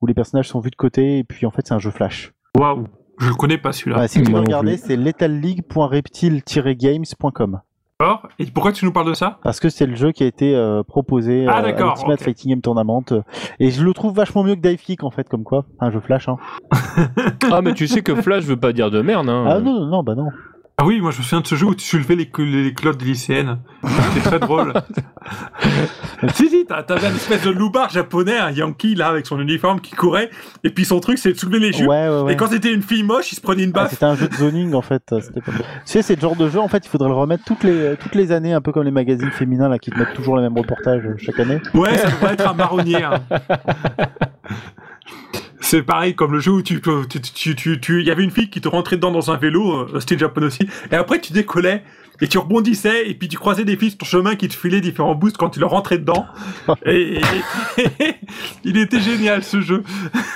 [0.00, 2.32] où les personnages sont vus de côté et puis en fait c'est un jeu flash.
[2.56, 2.86] Waouh,
[3.18, 3.98] je le connais pas celui-là.
[3.98, 7.60] Ouais, si tu veux Moi non regarder, c'est lethalleague.reptile-games.com.
[8.00, 8.28] D'accord.
[8.38, 9.38] Et pourquoi tu nous parles de ça?
[9.42, 12.20] Parce que c'est le jeu qui a été euh, proposé Ah, euh, à ok.
[12.20, 13.02] Fighting Game Tournament.
[13.10, 13.22] euh,
[13.58, 15.64] Et je le trouve vachement mieux que Dive Kick en fait, comme quoi.
[15.80, 16.28] Un jeu flash.
[16.28, 16.36] Hein.
[17.50, 19.28] Ah, mais tu sais que Flash veut pas dire de merde.
[19.28, 19.44] Hein.
[19.48, 20.28] Ah non, non, non, bah non.
[20.80, 22.72] Ah oui, moi je me souviens de ce jeu où tu soulevais les, les, les
[22.72, 23.58] clottes des lycéennes.
[24.14, 24.72] C'était très drôle.
[26.34, 29.80] si, si, t'as- t'avais une espèce de loupard japonais, un yankee là, avec son uniforme
[29.80, 30.30] qui courait,
[30.62, 31.88] et puis son truc c'est de soulever les Ouais, jupes.
[31.88, 32.32] ouais, ouais.
[32.32, 33.90] Et quand c'était une fille moche, il se prenait une Ah, baffe.
[33.90, 35.02] c'était un jeu de zoning en fait.
[35.04, 35.32] pas- Tu
[35.84, 38.14] sais, c'est le genre de jeu en fait, il faudrait le remettre toutes les, toutes
[38.14, 40.56] les années, un peu comme les magazines féminins là qui te mettent toujours le même
[40.56, 41.58] reportage euh, chaque année.
[41.74, 43.02] Ouais, ça devrait être un marronnier.
[43.02, 43.20] hein.
[45.70, 48.48] C'est pareil comme le jeu où tu tu, tu, tu, il y avait une fille
[48.48, 51.82] qui te rentrait dedans dans un vélo, euh, style japonais aussi, et après tu décollais
[52.20, 54.80] et tu rebondissais et puis tu croisais des filles sur ton chemin qui te filaient
[54.80, 56.26] différents boosts quand tu leur rentrais dedans.
[56.84, 57.20] Et,
[57.78, 58.14] et-
[58.64, 59.82] il était génial ce jeu.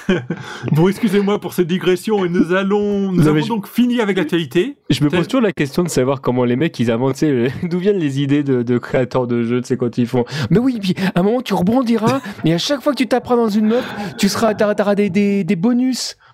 [0.73, 4.17] bon, excusez-moi pour cette digression et nous allons, nous Non, avons je- donc fini avec
[4.17, 4.77] l'actualité.
[4.91, 7.23] Je me pose toujours la question de savoir comment les mecs ils inventent,
[7.65, 10.25] d'où viennent les idées de, de créateurs de jeux, tu sais, quand ils font.
[10.51, 13.37] Mais oui, puis à un moment tu rebondiras, et à chaque fois que tu taperas
[13.37, 13.85] dans une meuf,
[14.19, 16.17] tu seras, t'auras, t'auras des, des, des bonus.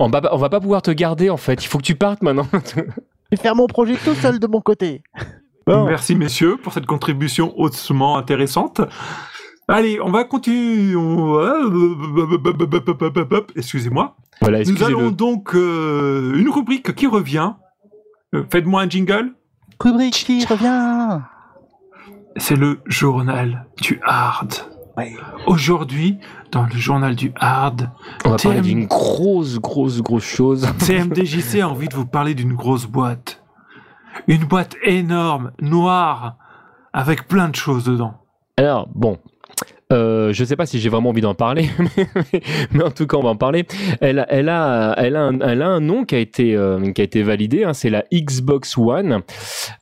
[0.00, 1.96] On va, pas- on va pas pouvoir te garder en fait, il faut que tu
[1.96, 2.46] partes maintenant.
[3.30, 5.02] Je vais faire mon projet tout seul de mon côté.
[5.66, 5.84] Bon.
[5.84, 8.80] Merci messieurs pour cette contribution hautement intéressante.
[9.68, 10.96] Allez, on va continuer.
[10.96, 11.38] on-
[13.54, 14.16] Excusez-moi.
[14.40, 17.52] voilà, Nous allons donc euh, une rubrique qui revient.
[18.34, 19.34] Euh, Faites-moi un jingle.
[19.78, 21.20] Rubrique qui revient.
[22.36, 24.54] C'est le journal du hard.
[24.98, 25.14] Ouais.
[25.46, 26.18] Aujourd'hui,
[26.50, 27.88] dans le journal du hard,
[28.24, 28.64] On va parler TM.
[28.64, 30.66] d'une grosse, grosse, grosse chose.
[30.80, 33.40] CMDJC a envie de vous parler d'une grosse boîte.
[34.26, 36.36] Une boîte énorme, noire,
[36.92, 38.14] avec plein de choses dedans.
[38.56, 39.18] Alors, bon.
[39.90, 41.70] Euh, je sais pas si j'ai vraiment envie d'en parler,
[42.72, 43.64] mais, en tout cas on va en parler.
[44.02, 47.04] Elle, a- elle a, un, elle a un nom qui a été, euh, qui a
[47.04, 47.64] été validé.
[47.64, 49.22] hein, c'est la Xbox One.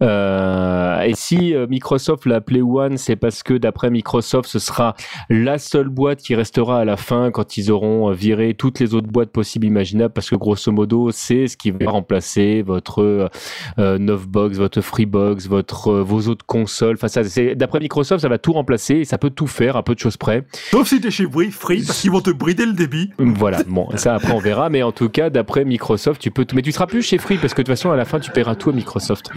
[0.02, 4.94] Euh, et si euh, Microsoft l'a appelée One, c'est parce que d'après Microsoft, ce sera
[5.28, 8.94] la seule boîte qui restera à la fin quand ils auront euh, viré toutes les
[8.94, 10.14] autres boîtes possibles imaginables.
[10.14, 13.28] Parce que grosso modo, c'est ce qui va remplacer votre
[13.76, 16.96] Novebox, votre Freebox, votre vos autres consoles.
[17.02, 17.20] Enfin,
[17.56, 20.16] d'après Microsoft, ça va tout remplacer et ça peut tout faire, à peu de choses
[20.16, 20.44] près.
[20.70, 23.10] Sauf si t'es chez Free, Free, parce qu'ils vont te brider le débit.
[23.18, 26.54] Voilà, bon, ça après on verra, mais en tout cas, d'après Microsoft, tu peux tout.
[26.54, 28.30] Mais tu seras plus chez Free parce que de toute façon, à la fin, tu
[28.30, 29.30] paieras tout à Microsoft.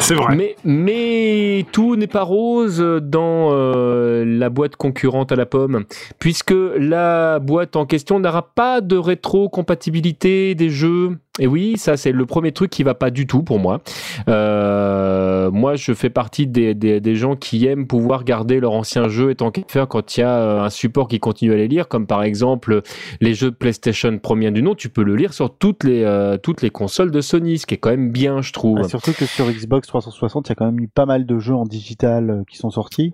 [0.00, 0.34] C'est vrai.
[0.34, 5.84] Mais, mais tout n'est pas rose dans euh, la boîte concurrente à la pomme,
[6.18, 11.18] puisque la boîte en question n'aura pas de rétro-compatibilité des jeux.
[11.40, 13.80] Et oui, ça c'est le premier truc qui va pas du tout pour moi.
[14.28, 19.08] Euh, moi, je fais partie des, des, des gens qui aiment pouvoir garder leur ancien
[19.08, 21.56] jeu et tant qu'à faire quand il y a euh, un support qui continue à
[21.56, 22.82] les lire, comme par exemple
[23.20, 26.36] les jeux de PlayStation premier du nom, tu peux le lire sur toutes les euh,
[26.36, 28.80] toutes les consoles de Sony, ce qui est quand même bien, je trouve.
[28.84, 31.38] Ah, surtout que sur Xbox 360, il y a quand même eu pas mal de
[31.38, 33.12] jeux en digital euh, qui sont sortis.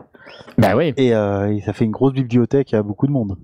[0.58, 0.92] Bah ouais.
[0.96, 3.36] Et, euh, et ça fait une grosse bibliothèque à beaucoup de monde.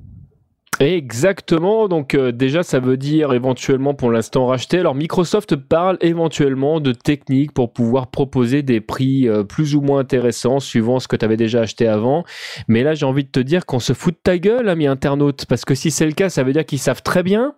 [0.80, 4.78] Exactement, donc euh, déjà ça veut dire éventuellement pour l'instant racheter.
[4.78, 10.00] Alors Microsoft parle éventuellement de techniques pour pouvoir proposer des prix euh, plus ou moins
[10.00, 12.24] intéressants suivant ce que tu avais déjà acheté avant.
[12.68, 15.46] Mais là j'ai envie de te dire qu'on se fout de ta gueule, ami internaute,
[15.46, 17.54] parce que si c'est le cas, ça veut dire qu'ils savent très bien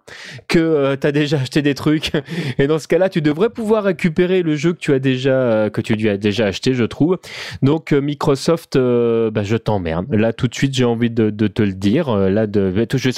[0.46, 2.12] que tu as déjà acheté des trucs.
[2.58, 5.70] Et dans ce cas-là, tu devrais pouvoir récupérer le jeu que tu as déjà euh,
[5.70, 7.18] que tu as déjà acheté, je trouve.
[7.62, 10.06] Donc euh, Microsoft, euh, bah, je t'emmerde.
[10.14, 12.08] Là tout de suite, j'ai envie de, te le dire.
[12.08, 12.60] Euh, là, de,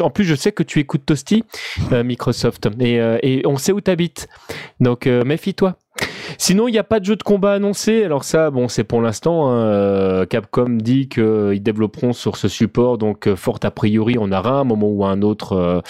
[0.01, 1.45] en plus, je sais que tu écoutes Toasty,
[1.93, 4.29] euh, Microsoft, et, euh, et on sait où t'habites.
[4.81, 5.77] Donc euh, méfie-toi.
[6.39, 8.05] Sinon, il n'y a pas de jeu de combat annoncé.
[8.05, 9.51] Alors ça, bon, c'est pour l'instant.
[9.51, 14.33] hein, euh, Capcom dit qu'ils développeront sur ce support, donc euh, fort a priori, on
[14.33, 15.81] aura un moment ou un autre euh,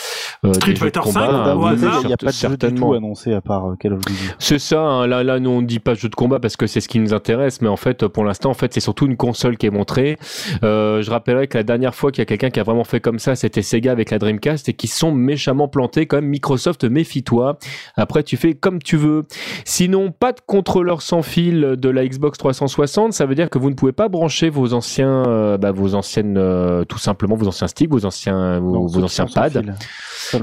[0.44, 1.28] euh, Street Fighter combat.
[1.28, 2.00] V, hein, au oui, hasard.
[2.02, 4.24] il n'y a pas de jeu du tout annoncé à part euh, Call of Duty.
[4.38, 6.66] C'est ça, hein, là, là, nous on ne dit pas jeu de combat parce que
[6.66, 9.16] c'est ce qui nous intéresse, mais en fait, pour l'instant, en fait, c'est surtout une
[9.16, 10.18] console qui est montrée.
[10.62, 13.00] Euh, je rappellerai que la dernière fois qu'il y a quelqu'un qui a vraiment fait
[13.00, 16.06] comme ça, c'était Sega avec la Dreamcast et qui sont méchamment plantés.
[16.06, 17.58] Quand même, Microsoft, méfie-toi.
[17.96, 19.24] Après, tu fais comme tu veux.
[19.64, 23.12] Sinon, pas de de contrôleur sans fil de la Xbox 360.
[23.12, 26.36] Ça veut dire que vous ne pouvez pas brancher vos anciens, euh, bah, vos anciennes,
[26.38, 29.62] euh, tout simplement vos anciens sticks, vos anciens, vos, Non, anciens pads.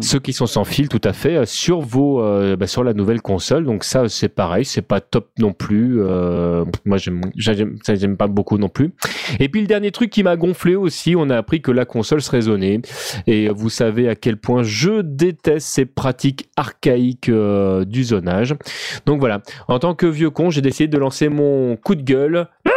[0.02, 2.94] Ceux qui sont sans fil, tout à fait, euh, sur vos, euh, bah, sur la
[2.94, 3.66] nouvelle console.
[3.66, 6.02] Donc ça, c'est pareil, c'est pas top non plus.
[6.86, 7.22] Moi, j'aime,
[7.84, 8.94] ça, j'aime pas beaucoup non plus.
[9.40, 12.22] Et puis le dernier truc qui m'a gonflé aussi, on a appris que la console
[12.22, 12.82] serait zonée.
[13.26, 18.56] Et vous savez à quel point je déteste ces pratiques archaïques du zonage.
[19.06, 22.48] Donc voilà, en tant que vieux con, j'ai décidé de lancer mon coup de gueule.
[22.66, 22.72] Ah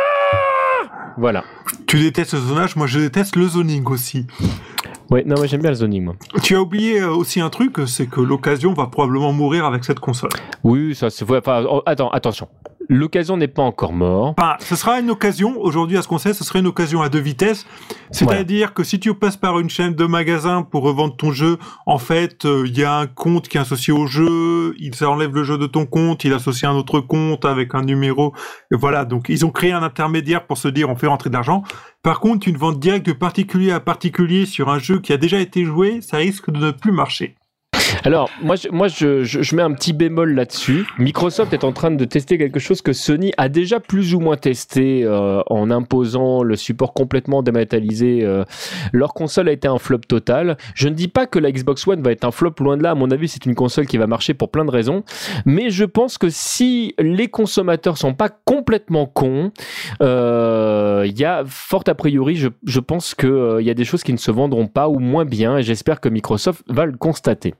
[1.16, 1.44] Voilà.
[1.86, 4.26] Tu détestes le zonage, moi je déteste le zoning aussi.
[5.10, 6.14] Ouais, non, moi j'aime bien le zoning, moi.
[6.42, 9.98] Tu as oublié euh, aussi un truc, c'est que l'occasion va probablement mourir avec cette
[9.98, 10.30] console.
[10.62, 11.28] Oui, ça c'est.
[11.28, 12.48] Enfin, oh, attends, attention.
[12.92, 14.36] L'occasion n'est pas encore morte.
[14.36, 17.08] Enfin, ce sera une occasion, aujourd'hui à ce qu'on sait, ce serait une occasion à
[17.08, 17.64] deux vitesses.
[18.10, 21.98] C'est-à-dire que si tu passes par une chaîne de magasins pour revendre ton jeu, en
[21.98, 25.44] fait, euh, il y a un compte qui est associé au jeu, il enlève le
[25.44, 28.34] jeu de ton compte, il associe un autre compte avec un numéro.
[28.72, 31.34] Et voilà, donc ils ont créé un intermédiaire pour se dire on fait rentrer de
[31.34, 31.62] l'argent.
[32.02, 35.38] Par contre, une vente directe de particulier à particulier sur un jeu qui a déjà
[35.38, 37.36] été joué, ça risque de ne plus marcher.
[38.04, 40.86] Alors, moi, je, moi je, je, mets un petit bémol là-dessus.
[40.98, 44.38] Microsoft est en train de tester quelque chose que Sony a déjà plus ou moins
[44.38, 48.20] testé euh, en imposant le support complètement dématérialisé.
[48.22, 48.44] euh.
[48.92, 50.56] leur console a été un flop total.
[50.74, 52.92] Je ne dis pas que la Xbox One va être un flop, loin de là.
[52.92, 55.04] À mon avis, c'est une console qui va marcher pour plein de raisons.
[55.44, 59.52] Mais je pense que si les consommateurs sont pas complètement cons,
[60.02, 63.84] euh, il y a fort a priori, je, je pense qu'il il y a des
[63.84, 65.58] choses qui ne se vendront pas ou moins bien.
[65.58, 67.54] Et j'espère que Microsoft va le constater.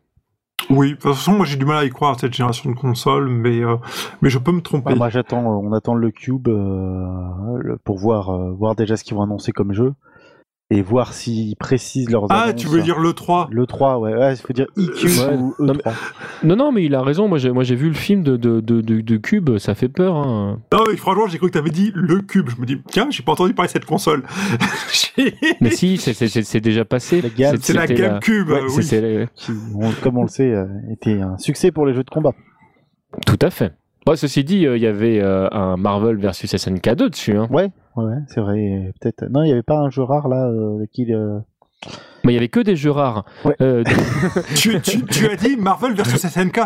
[0.71, 2.77] Oui, de toute façon, moi j'ai du mal à y croire à cette génération de
[2.77, 3.77] consoles, mais, euh,
[4.23, 4.91] mais je peux me tromper.
[4.91, 9.03] Bah, moi j'attends, euh, on attend le cube euh, pour voir, euh, voir déjà ce
[9.03, 9.95] qu'ils vont annoncer comme jeu
[10.73, 12.61] et voir s'ils précisent leurs ah, annonces.
[12.61, 15.55] tu veux dire le 3 le 3, ouais, ouais, il faut dire IQ Ouais, ou
[15.59, 15.93] non, E3.
[16.45, 17.27] Non, non, mais il a raison.
[17.27, 19.59] Moi, j'ai, moi, j'ai vu le film de, de, de, de, de Cube.
[19.59, 20.17] Ça fait peur.
[20.17, 20.61] Hein.
[20.73, 22.49] Non, mais franchement, j'ai cru que t'avais dit le cube.
[22.51, 24.23] Je me dis, tiens, j'ai pas entendu parler de cette console.
[25.61, 27.21] Mais si, c'est, c'est, c'est, c'est déjà passé.
[27.21, 27.57] La gamme.
[27.61, 29.27] c'est la Ouais, euh, c'est- oui.
[29.35, 32.33] qui, on- comme on le sait, euh, était un succès pour les jeux de combat.
[33.27, 33.73] Tout à fait.
[34.07, 37.37] Bon, ceci dit, euh, il y avait euh, un Marvel versus SNK 2 dessus.
[37.37, 37.47] Hein.
[37.51, 38.93] Ouais, ouais, c'est vrai.
[39.01, 39.25] Peut-être.
[39.31, 41.13] Non, il n'y avait pas un jeu rare là euh, qui.
[41.13, 41.39] euh,
[42.25, 43.25] Mais il y avait que des jeux rares.
[43.45, 43.55] Ouais.
[43.61, 43.85] Euh,
[44.57, 46.61] tu, tu, tu as dit Marvel versus SNK.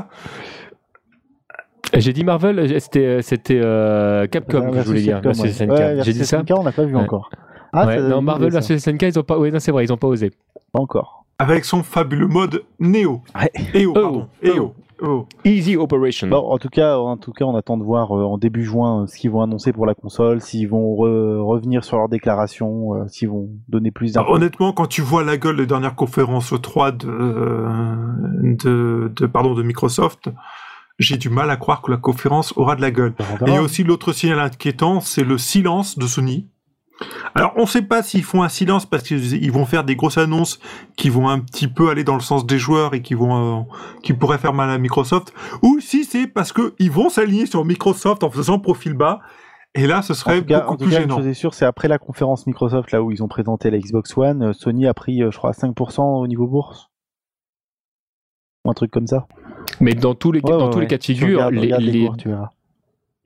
[1.95, 5.21] j'ai dit Marvel, c'était, c'était euh, Capcom que je versus voulais dire.
[5.25, 5.35] Ouais.
[5.35, 5.71] SNK.
[5.71, 6.39] Ouais, j'ai dit ça.
[6.41, 7.03] SNK, on n'a pas vu Ouais.
[7.03, 7.31] encore.
[7.73, 9.39] Ah, ça- non, Marvel versus SNK, ils ont pas.
[9.39, 10.31] Oui, non, c'est vrai, ils ont pas osé.
[10.73, 11.25] Pas encore.
[11.41, 13.23] Avec son fabuleux mode Neo.
[13.35, 13.51] Ouais.
[13.75, 14.29] EO, Oh, pardon.
[14.45, 14.47] oh.
[14.47, 14.75] EO.
[15.03, 15.27] Oh.
[15.45, 16.29] Easy Operation.
[16.29, 19.03] Bon, en tout cas, en tout cas, on attend de voir euh, en début juin
[19.03, 22.95] euh, ce qu'ils vont annoncer pour la console, s'ils vont re- revenir sur leurs déclarations,
[22.95, 24.33] euh, s'ils vont donner plus d'infos.
[24.33, 27.67] honnêtement, quand tu vois la gueule des dernières conférences 3 de,
[28.43, 30.31] de, de, pardon, de Microsoft,
[30.99, 33.15] j'ai du mal à croire que la conférence aura de la gueule.
[33.19, 33.45] Et verra.
[33.49, 36.49] il y a aussi l'autre signal inquiétant, c'est le silence de Sony.
[37.35, 39.97] Alors, on ne sait pas s'ils font un silence parce qu'ils ils vont faire des
[39.97, 40.61] grosses annonces
[40.97, 43.63] qui vont un petit peu aller dans le sens des joueurs et qui vont, euh,
[44.03, 47.65] qui pourraient faire mal à Microsoft, ou si c'est parce que ils vont s'aligner sur
[47.65, 49.21] Microsoft en faisant profil bas.
[49.75, 51.17] Et là, ce En serait tout cas, en beaucoup tout plus cas, une gênant.
[51.17, 54.17] chose est sûre, c'est après la conférence Microsoft, là où ils ont présenté la Xbox
[54.17, 56.91] One, euh, Sony a pris, euh, je crois, 5% au niveau bourse.
[58.65, 59.27] Ou un truc comme ça.
[59.81, 62.07] Mais dans tous les, Ouais, dans ouais, tous les cas de figure, les, les les-
[62.07, 62.51] cours, tu verras.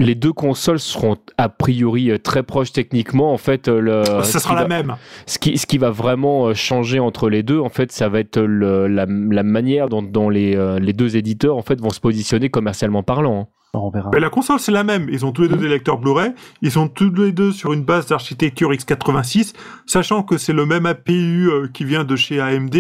[0.01, 3.33] Les deux consoles seront a priori euh, très proches techniquement.
[3.33, 4.97] En fait, euh, le, Ça sera qui la va- même.
[5.27, 8.21] Ce qui, ce qui va vraiment euh, changer entre les deux, en fait, ça va
[8.21, 12.01] être le- la, la manière dont, dont les, les deux éditeurs en fait vont se
[12.01, 13.51] positionner commercialement parlant.
[13.75, 14.11] On verra.
[14.13, 15.09] Mais la console, c'est la même.
[15.11, 16.33] Ils ont tous les deux des lecteurs Blu-ray.
[16.63, 19.53] Ils sont tous les deux sur une base d'architecture x86,
[19.87, 22.75] sachant que c'est le même APU euh, qui vient de chez AMD.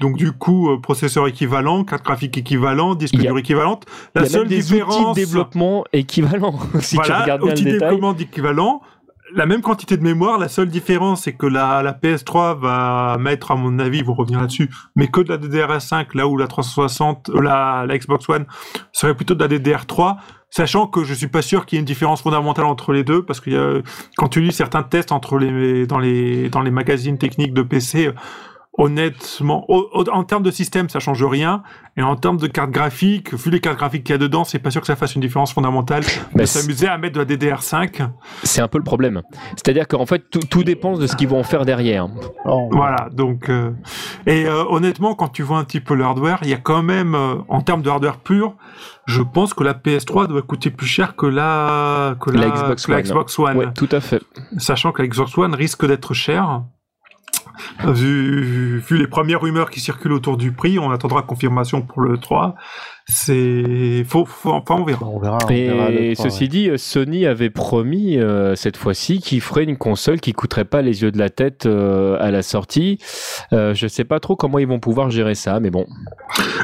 [0.00, 3.84] Donc, du coup, euh, processeur équivalent, carte graphique équivalent, disque dur équivalente.
[4.14, 4.96] La Il y a seule même des différence.
[4.96, 7.88] outils de développement équivalents, si tu voilà, regardes bien outil le détail.
[7.90, 8.82] développement équivalent.
[9.34, 13.50] La même quantité de mémoire, la seule différence c'est que la, la PS3 va mettre,
[13.52, 17.30] à mon avis, vont revenir là-dessus, mais que de la DDR5, là où la 360,
[17.30, 18.46] euh, la, la Xbox One
[18.92, 20.16] serait plutôt de la DDR3,
[20.50, 23.24] sachant que je suis pas sûr qu'il y ait une différence fondamentale entre les deux,
[23.24, 23.82] parce que euh,
[24.16, 28.12] quand tu lis certains tests entre les, dans les, dans les magazines techniques de PC,
[28.80, 31.62] honnêtement, au- au- en termes de système, ça change rien,
[31.96, 34.58] et en termes de carte graphique, vu les cartes graphiques qu'il y a dedans, c'est
[34.58, 36.02] pas sûr que ça fasse une différence fondamentale
[36.34, 38.02] Bah, de c'est- s'amuser à mettre de la DDR5.
[38.42, 39.22] c'est un peu le problème.
[39.56, 42.08] C'est-à-dire qu'en fait, tout, tout dépend de ce qu'ils vont en faire derrière.
[42.46, 42.68] Oh.
[42.72, 43.70] Voilà, donc euh,
[44.26, 46.82] et euh, honnêtement, quand tu vois un petit peu le hardware, il y a quand
[46.82, 48.54] même, euh, en termes de hardware pur,
[49.06, 52.86] je pense que la PS3 doit coûter plus cher que la que la, La Xbox
[52.86, 53.04] que la One.
[53.04, 53.56] Xbox One.
[53.56, 54.22] Ouais, tout à fait.
[54.58, 56.62] sachant que la Xbox One risque d'être chère.
[57.84, 62.18] Vu, vu les premières rumeurs qui circulent autour du prix, on attendra confirmation pour le
[62.18, 62.54] 3.
[63.06, 65.06] C'est faut, faut enfin on verra.
[65.06, 65.38] On verra.
[65.44, 66.48] on verra Et ceci ouais.
[66.48, 71.02] dit, Sony avait promis euh, cette fois-ci qu'il ferait une console qui coûterait pas les
[71.02, 72.98] yeux de la tête euh, à la sortie.
[73.52, 75.86] Euh, je sais pas trop comment ils vont pouvoir gérer ça, mais bon.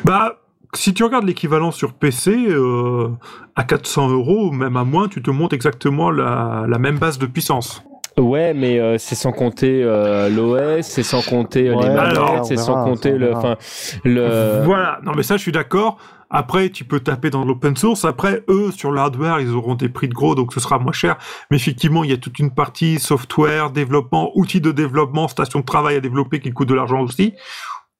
[0.04, 0.36] Bah,
[0.74, 3.08] si tu regardes l'équivalent sur PC, euh,
[3.54, 7.26] à 400 euros, même à moins, tu te montes exactement la, la même base de
[7.26, 7.82] puissance.
[8.18, 12.46] Ouais, mais euh, c'est sans compter euh, l'OS, c'est sans compter euh, Ouais, les manettes,
[12.46, 13.38] c'est on sans compter le, verra.
[13.38, 13.56] enfin,
[14.04, 14.62] le.
[14.64, 15.98] Voilà, non mais ça je suis d'accord.
[16.28, 18.04] Après, tu peux taper dans l'open source.
[18.04, 20.92] Après, eux, sur le hardware, ils auront des prix de gros, donc ce sera moins
[20.92, 21.18] cher.
[21.50, 25.64] Mais effectivement, il y a toute une partie software, développement, outils de développement, station de
[25.64, 27.34] travail à développer qui coûte de l'argent aussi.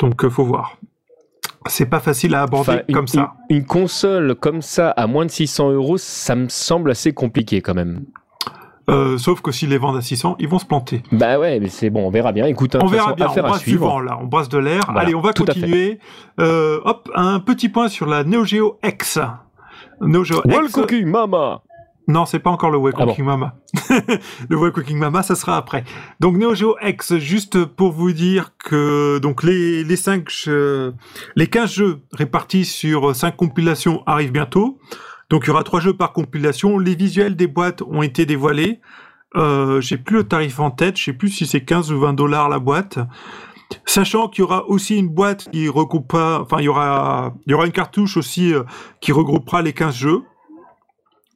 [0.01, 0.77] Donc, euh, faut voir.
[1.67, 3.35] C'est pas facile à aborder Enfin, une, comme ça.
[3.49, 7.61] Une, une console comme ça à moins de 600 euros, ça me semble assez compliqué
[7.61, 8.05] quand même.
[8.89, 11.03] Euh, sauf que s'ils les vendent à 600, ils vont se planter.
[11.11, 12.47] Bah ouais, mais c'est bon, on verra bien.
[12.47, 14.83] Écoute, hein, On verra façon, bien, on brasse du vent là, on brasse de l'air.
[14.87, 15.99] Voilà, Allez, on va continuer.
[16.39, 19.19] Euh, hop, un petit point sur la Neo Geo X.
[20.01, 20.73] Neo Geo Well X.
[20.73, 21.63] cooking, mama.
[22.09, 23.07] Non, c'est pas encore le Way Ah bon.
[23.11, 23.55] Cooking Mama.
[24.49, 25.83] le Way Cooking Mama, ça sera après.
[26.21, 30.95] Donc Neo Geo X, juste pour vous dire que donc les les cinq jeux-
[31.35, 34.79] les 15 jeux répartis sur cinq compilations arrivent bientôt.
[35.31, 36.79] Donc il y aura trois jeux par compilation.
[36.79, 38.81] Les visuels des boîtes ont été dévoilés.
[39.35, 42.15] Euh, j'ai plus le tarif en tête, je sais plus si c'est 15 ou 20
[42.15, 42.99] dollars la boîte.
[43.85, 47.55] Sachant qu'il y aura aussi une boîte qui regroupera, enfin il y aura, il y
[47.55, 48.63] aura une cartouche aussi euh,
[49.01, 50.23] qui regroupera les 15 jeux.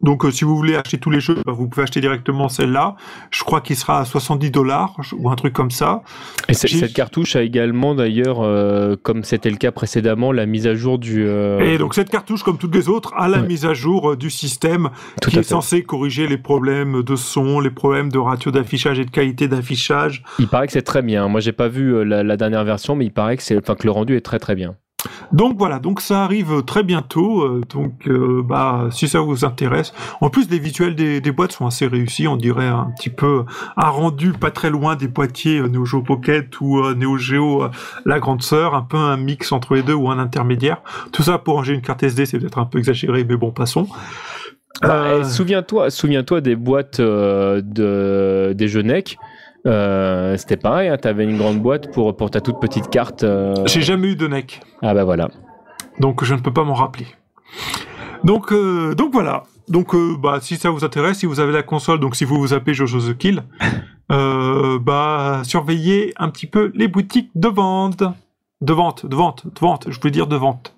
[0.02, 2.96] Donc euh, si vous voulez acheter tous les jeux, bah, vous pouvez acheter directement celle-là.
[3.30, 6.02] Je crois qu'il sera à 70 dollars ou un truc comme ça.
[6.48, 10.74] Et cette cartouche a également d'ailleurs, euh, comme c'était le cas précédemment, la mise à
[10.74, 11.24] jour du.
[11.26, 13.46] euh, Et donc cette cartouche, comme toutes les autres, a la Ouais.
[13.46, 14.88] mise à jour du système
[15.20, 15.48] tout qui est fait.
[15.48, 20.22] censé corriger les problèmes de son, les problèmes de ratio d'affichage et de qualité d'affichage.
[20.38, 21.28] Il paraît que c'est très bien.
[21.28, 23.42] Moi, j'ai pas vu la, la dernière version, mais il paraît que
[23.84, 24.76] le rendu est très très bien.
[25.32, 27.42] Donc voilà, donc ça arrive très bientôt.
[27.42, 29.92] euh, donc euh, bah si ça vous intéresse.
[30.20, 32.26] En plus les visuels des, des boîtes sont assez réussis.
[32.26, 33.44] On dirait un petit peu
[33.76, 37.64] un rendu pas très loin des boîtiers euh, Neo Geo Pocket ou Neo Geo
[38.04, 40.78] la grande sœur, un peu un mix entre les deux ou un intermédiaire.
[41.12, 43.86] Tout ça pour ranger une carte SD, c'est peut-être un peu exagéré, mais bon passons.
[44.82, 49.18] Bah, Euh, Souviens-toi, souviens-toi des boîtes euh, de des jeux NEC.
[49.66, 53.24] Euh, c'était pareil, hein, t'avais une grande boîte pour, pour ta toute petite carte.
[53.24, 54.60] euh, J'ai jamais eu de NEC.
[54.82, 55.28] Ah bah voilà.
[55.98, 57.06] donc je ne peux pas m'en rappeler.
[58.24, 59.42] Donc, euh, donc voilà.
[59.68, 62.52] Donc, bah, si ça vous intéresse, si vous avez la console, donc si vous vous
[62.54, 63.44] appelez Jojo the Kill,
[64.08, 68.02] bah, surveillez un petit peu les boutiques de vente,
[68.60, 69.86] de vente, de vente, de vente.
[69.88, 70.74] Je voulais dire de vente.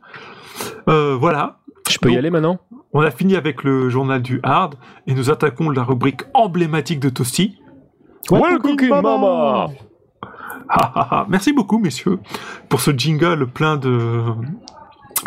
[0.87, 1.59] Voilà.
[1.89, 2.59] Je peux y aller maintenant?
[2.93, 4.75] On a fini avec le journal du hard
[5.07, 7.59] et nous attaquons la rubrique emblématique de Toasty.
[8.31, 9.69] Well cooking, mama.
[11.29, 12.19] Merci beaucoup, messieurs,
[12.69, 14.23] pour ce jingle plein de,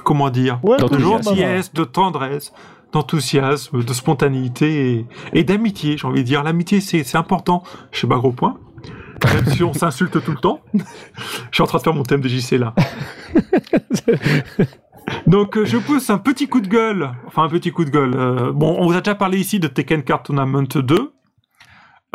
[0.04, 2.54] comment dire, de gentillesse, de tendresse,
[2.92, 6.44] d'enthousiasme, de spontanéité et, et d'amitié, j'ai envie de dire.
[6.44, 8.58] L'amitié, c'est c'est important chez Bagro Point.
[9.34, 10.62] Même si on s'insulte tout le temps.
[10.74, 10.82] Je
[11.52, 12.74] suis en train de faire mon thème de JC là.
[15.28, 17.12] Donc euh, je pousse un petit coup de gueule.
[17.28, 18.14] Enfin un petit coup de gueule.
[18.16, 21.12] Euh, bon, on vous a déjà parlé ici de Tekken Card Tournament 2.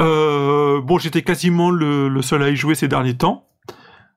[0.01, 3.47] Euh, bon, j'étais quasiment le, le seul à y jouer ces derniers temps.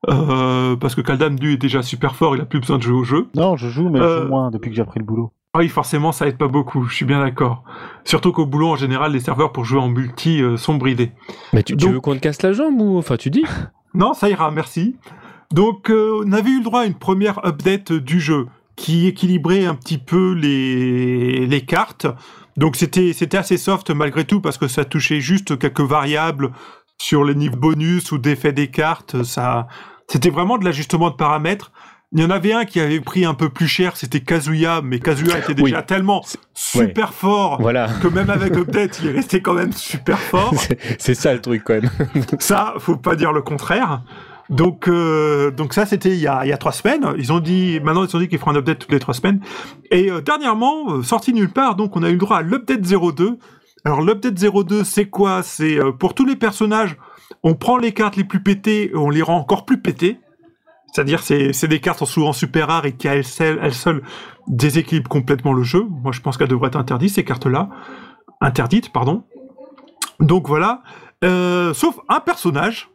[0.10, 2.96] Euh, parce que Kaldam lui est déjà super fort, il a plus besoin de jouer
[2.98, 3.28] au jeu.
[3.36, 5.32] Non, je joue, mais je Euh, joue moins depuis que j'ai appris le boulot.
[5.54, 7.64] Ah Oui, forcément, ça aide pas beaucoup, je suis bien d'accord.
[8.04, 11.12] Surtout qu'au boulot, en général, les serveurs pour jouer en multi euh, sont bridés.
[11.54, 13.46] Mais tu, veux qu'on te casse la jambe ou enfin tu dis
[13.94, 14.98] Non, ça ira, merci.
[15.54, 19.66] Donc, euh, on avait eu le droit à une première update du jeu qui équilibrait
[19.66, 22.08] un petit peu les, les cartes.
[22.58, 26.51] Donc, c'était c'était assez soft malgré tout parce que ça touchait juste quelques variables
[26.99, 29.24] sur les niveaux bonus ou d'effet des cartes.
[29.24, 29.68] Ça,
[30.08, 31.72] c'était vraiment de l'ajustement de paramètres.
[32.16, 34.99] Il y en avait un qui avait pris un peu plus cher, c'était Kazuya, mais
[34.99, 35.86] Kazuya était déjà Oui.
[35.88, 36.24] tellement
[36.54, 37.89] super fort Voilà.
[38.04, 40.54] que même avec update, il est resté quand même super fort.
[40.58, 41.89] C'est c'est ça le truc quand même.
[42.38, 44.04] Ça, faut pas dire le contraire.
[44.54, 47.08] Donc, euh, donc ça, c'était il y a, trois semaines.
[47.18, 49.41] Ils ont dit, maintenant ils ont dit qu'ils feront un update toutes les trois semaines.
[49.89, 52.82] Et euh, dernièrement, euh, sorti nulle part, donc on a eu le droit à l'update
[52.82, 53.39] 02.
[53.84, 55.41] Alors l'update 02, c'est quoi?
[55.41, 56.97] C'est pour tous les personnages,
[57.41, 60.20] on prend les cartes les plus pétées et on les rend encore plus pétées.
[60.93, 64.04] C'est-à-dire, c'est des cartes sont souvent super rares et qui elles seules, elles seules
[64.47, 65.84] déséquilibrent complètement le jeu.
[65.89, 67.70] Moi, je pense qu'elles devraient être interdites ces cartes-là,
[68.39, 69.24] interdites, pardon.
[70.20, 70.84] Donc voilà.
[71.24, 72.93] Sauf un personnage.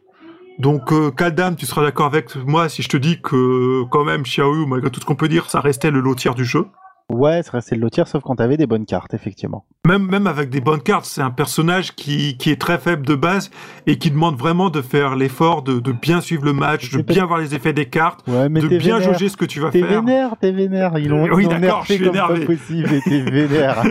[0.59, 1.11] Donc, euh,
[1.57, 4.99] tu seras d'accord avec moi si je te dis que, quand même, Xiaoyu, malgré tout
[4.99, 6.67] ce qu'on peut dire, ça restait le lotier du jeu.
[7.09, 9.65] Ouais, ça restait le lotière, sauf quand t'avais des bonnes cartes, effectivement.
[9.87, 13.15] Même, même avec des bonnes cartes, c'est un personnage qui, qui est très faible de
[13.15, 13.49] base
[13.87, 17.25] et qui demande vraiment de faire l'effort de, de bien suivre le match, de bien
[17.25, 19.13] voir les effets des cartes, Ouais, mais de t'es bien vénère.
[19.13, 20.01] jauger ce que tu vas T'es faire.
[20.03, 20.99] vénère, t'es vénère.
[20.99, 22.41] Ils l'ont Oui, d'accord, je suis comme énervé.
[22.41, 23.81] pas possible et t'es vénère.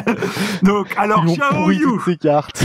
[0.62, 2.64] Donc, alors, Ils Yu, toutes ces cartes.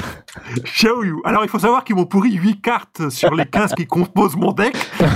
[0.63, 1.15] Xiao Yu.
[1.25, 4.51] Alors, il faut savoir qu'ils m'ont pourri 8 cartes sur les 15 qui composent mon
[4.51, 4.75] deck.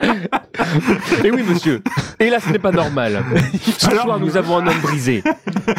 [1.24, 1.82] Et oui, monsieur.
[2.18, 3.22] Et là, ce n'est pas normal.
[3.78, 5.22] Ce Alors- soir, nous avons un homme brisé.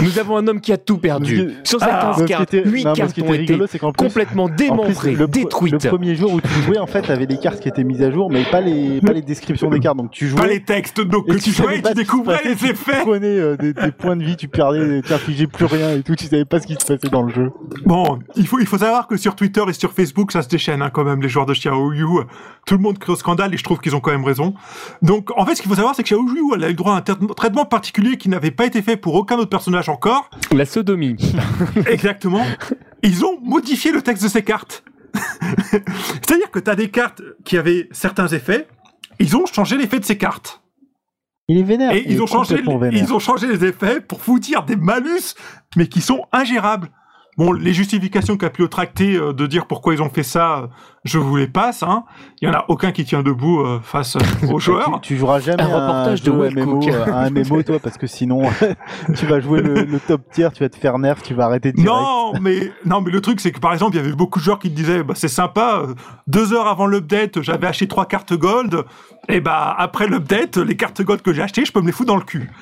[0.02, 1.52] Nous avons un homme qui a tout perdu.
[1.64, 3.58] Sur ces Ah, 15 Ce qui cartes, était- 8 non, cartes qui ont été
[3.98, 5.84] complètement démembrées, le, détruites.
[5.84, 8.12] le premier jour où tu jouais, en fait, t'avais les cartes qui étaient mises à
[8.12, 9.98] jour, mais pas les, pas les descriptions des cartes.
[9.98, 10.42] Donc tu jouais.
[10.42, 13.02] Pas les textes, donc que tu jouais et tu découvrais passait, les tu effets.
[13.02, 16.16] prenais euh, des, des points de vie, tu perdais, tu infligeais plus rien et tout,
[16.16, 17.52] tu savais pas ce qui se passait dans le jeu.
[17.86, 20.82] Bon, il faut, il faut savoir que sur Twitter et sur Facebook, ça se déchaîne
[20.82, 22.06] hein, quand même, les joueurs de Xiao Yu.
[22.66, 24.54] Tout le monde crée au scandale et je trouve qu'ils ont quand même raison.
[25.02, 26.94] Donc, en fait, ce qu'il faut savoir, c'est que Xiao Yu, elle a eu droit
[26.94, 30.30] à un tra- traitement particulier qui n'avait pas été fait pour aucun autre personnage encore.
[30.52, 31.18] La sodomie.
[31.88, 32.46] Exactement.
[33.04, 34.84] Ils ont modifié le texte de ces cartes.
[35.72, 38.68] C'est-à-dire que tu as des cartes qui avaient certains effets,
[39.20, 40.62] ils ont changé l'effet de ces cartes.
[41.48, 41.92] Il est vénère.
[41.92, 42.94] Et il ils est ont, changé, vénère.
[42.94, 45.36] ils ont changé les effets pour vous dire des malus,
[45.76, 46.90] mais qui sont ingérables.
[47.38, 50.68] Bon, les justifications capillotractées euh, de dire pourquoi ils ont fait ça, euh,
[51.06, 51.82] je vous les passe.
[51.82, 52.04] Hein.
[52.42, 55.00] Il y en a aucun qui tient debout euh, face euh, aux joueurs.
[55.02, 58.06] Tu, tu joueras jamais Un un reportage de MMO, euh, un MMO toi parce que
[58.06, 58.42] sinon
[59.16, 61.72] tu vas jouer le, le top tier, tu vas te faire nerf, tu vas arrêter
[61.72, 61.90] direct.
[61.90, 64.44] Non, mais non, mais le truc c'est que par exemple, il y avait beaucoup de
[64.44, 65.84] joueurs qui te disaient, bah, c'est sympa.
[65.88, 65.94] euh,
[66.28, 68.84] Deux heures avant l'update, j'avais acheté trois cartes gold.
[69.30, 72.08] Et bah après l'update, les cartes gold que j'ai achetées, je peux me les foutre
[72.08, 72.50] dans le cul.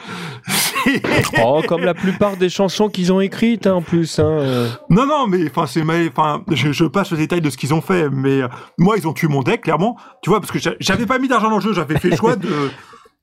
[1.43, 4.18] Oh, comme la plupart des chansons qu'ils ont écrites, hein, en plus.
[4.18, 4.24] Hein.
[4.30, 4.70] euh.
[4.89, 7.74] Non, non, mais enfin, c'est, mais, enfin, je, je passe le détail de ce qu'ils
[7.74, 8.47] ont fait, mais euh,
[8.78, 9.97] moi, ils ont tué mon deck, clairement.
[10.24, 12.16] Tu vois, parce que j'a- j'avais pas mis d'argent dans le jeu, j'avais fait le
[12.16, 12.47] choix de,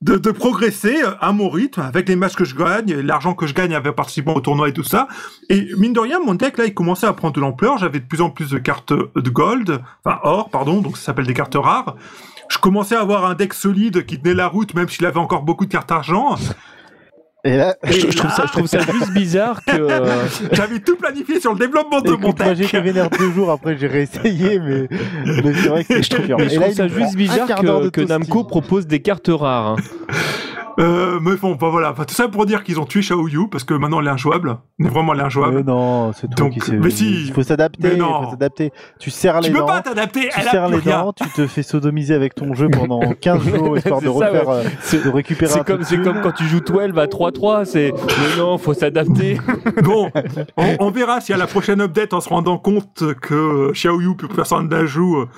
[0.03, 3.47] de, de progresser euh, à mon rythme, avec les matchs que je gagne, l'argent que
[3.47, 5.09] je gagne avec participant au tournoi et tout ça.
[5.49, 7.79] Et mine de rien, mon deck, là, il commençait à prendre de l'ampleur.
[7.79, 11.27] J'avais de plus en plus de cartes de gold, enfin, or, pardon, donc ça s'appelle
[11.27, 11.97] des cartes rares.
[12.49, 15.43] Je commençais à avoir un deck solide qui tenait la route, même s'il avait encore
[15.43, 16.37] beaucoup de cartes argent.
[17.45, 19.71] Et là, Je, je trouve ça, je trouve ça juste bizarre que.
[19.77, 22.69] euh, J'avais tout planifié sur le développement de mon moi j'ai deck.
[22.75, 24.89] été vénère deux jours après, j'ai réessayé, mais,
[25.25, 26.09] mais c'est vrai que c'est je
[26.51, 28.01] Et là, trouve il ça juste bizarre que.
[28.03, 29.67] Namco propose des cartes rares.
[29.75, 29.77] hein.
[30.79, 33.49] Euh, mais bon, bah voilà, Enfin, tout ça pour dire qu'ils ont tué Xiao Yu
[33.51, 35.55] parce que maintenant elle est injouable, elle est vraiment elle est injouable.
[35.57, 37.27] Mais non, c'est toi Donc, qui mais si.
[37.27, 38.25] Il faut s'adapter, Mais il non.
[38.25, 38.73] faut s'adapter.
[39.01, 39.67] Tu serres tu les peux dents.
[39.67, 41.03] pas t'adapter, Tu serres plus les rien.
[41.05, 44.27] dents, tu te fais sodomiser avec ton jeu pendant 15 jours histoire de C'est ça,
[44.27, 44.63] refaire, euh,
[45.05, 48.37] de récupérer un C'est comme, c'est comme quand tu joues 12 à 3-3, c'est mais
[48.39, 49.39] non, faut s'adapter.
[49.83, 50.11] Bon,
[50.57, 54.17] on, on verra si à la prochaine update, en se rendant compte que Xiao Yu
[54.17, 55.29] peut personne d'ajout, euh,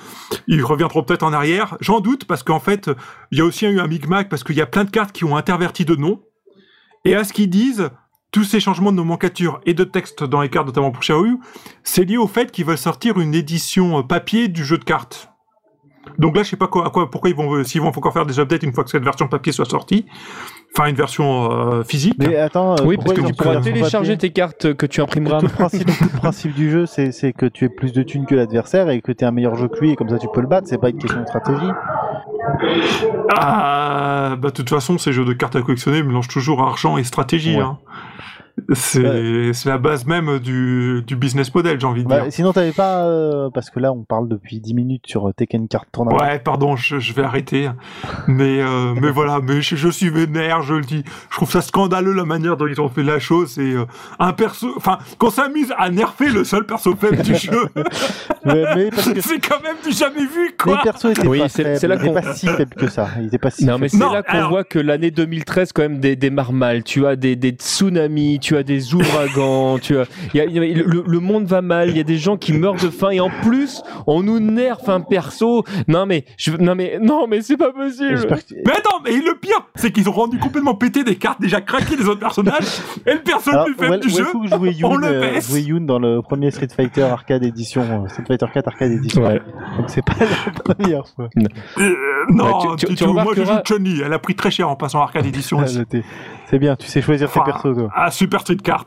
[0.47, 1.77] ils reviendront peut-être en arrière.
[1.81, 2.89] J'en doute parce qu'en fait,
[3.31, 5.23] il y a aussi eu un micmac parce qu'il y a plein de cartes qui
[5.25, 6.21] ont interverti de nom.
[7.05, 7.89] Et à ce qu'ils disent,
[8.31, 11.39] tous ces changements de nomenclature et de texte dans les cartes, notamment pour Xiao Yu,
[11.83, 15.31] c'est lié au fait qu'ils veulent sortir une édition euh, papier du jeu de cartes.
[16.17, 18.13] Donc là, je sais pas quoi, à quoi, pourquoi ils vont, euh, s'ils vont encore
[18.13, 20.05] faire des updates une fois que cette version papier soit sortie.
[20.75, 22.15] Enfin, une version euh, physique.
[22.19, 25.39] Mais attends, Oui, parce que tu pourras télécharger tes cartes que tu imprimeras.
[25.39, 28.25] Tout le, principe, tout le principe du jeu, c'est que tu aies plus de thunes
[28.25, 30.27] que l'adversaire et que tu aies un meilleur jeu que lui, et comme ça tu
[30.33, 30.67] peux le battre.
[30.67, 31.71] C'est pas une question de stratégie.
[33.35, 37.03] Ah, bah de toute façon, ces jeux de cartes à collectionner mélangent toujours argent et
[37.03, 37.55] stratégie.
[37.55, 37.61] Ouais.
[37.61, 37.77] Hein.
[38.73, 42.33] C'est c'est la base même du, du business model, j'ai envie de Bah, dire.
[42.33, 43.05] sinon, t'avais pas.
[43.05, 46.17] euh, parce que là, on parle depuis 10 minutes sur euh, Tekken Card Tournament.
[46.19, 47.69] Ouais, pardon, je, je vais arrêter.
[48.27, 51.03] Mais, euh, mais voilà, mais je, je suis vénère, je le dis.
[51.29, 53.51] Je trouve ça scandaleux la manière dont ils ont fait la chose.
[53.53, 53.85] C'est euh,
[54.19, 54.73] un perso.
[54.77, 57.67] Enfin, qu'on s'amuse à nerfer le seul perso faible du jeu,
[58.45, 60.81] Mais, mais parce que c'est quand même du jamais vu, les quoi.
[60.83, 61.77] persos étaient Oui, pas c'est- faibles.
[61.79, 63.07] c'est là pas si faibles que ça.
[63.19, 65.81] Ils étaient pas si Non, mais c'est là qu'on alors- voit que l'année 2013, quand
[65.83, 66.83] même, dé- démarre mal.
[66.83, 70.83] Tu as des, des tsunamis, tu as des ouragans, tu as, y a- y a-
[70.83, 73.19] le, le monde va mal, il y a des gens qui meurent de faim, et
[73.19, 75.63] en plus, on nous nerf un perso.
[75.87, 78.19] Non, mais, je, non, mais, non, mais c'est pas possible.
[78.65, 81.95] Mais attends, mais le pire, c'est qu'ils ont rendu complètement pété des cartes déjà craquées
[81.95, 82.65] des autres personnages,
[83.05, 84.23] et le perso le plus faible Well- du jeu.
[84.23, 85.49] Wellcook jouait on Yoon, le euh, baisse.
[85.49, 89.23] jouait Yoon dans le premier Street Fighter Arcade Edition, euh, Street Fighter 4 Arcade Edition.
[89.25, 89.39] Ouais.
[89.77, 91.29] Donc c'est pas la première fois.
[91.77, 91.89] Euh,
[92.29, 93.13] non, Ouais, tu- tu- du tu tout.
[93.13, 95.79] moi je joue Chun-Li, elle a pris très cher en passant arcade édition Ah, aussi.
[96.49, 97.89] C'est bien, tu sais choisir tes Enfin, persos toi.
[97.95, 98.85] Ah, super street card.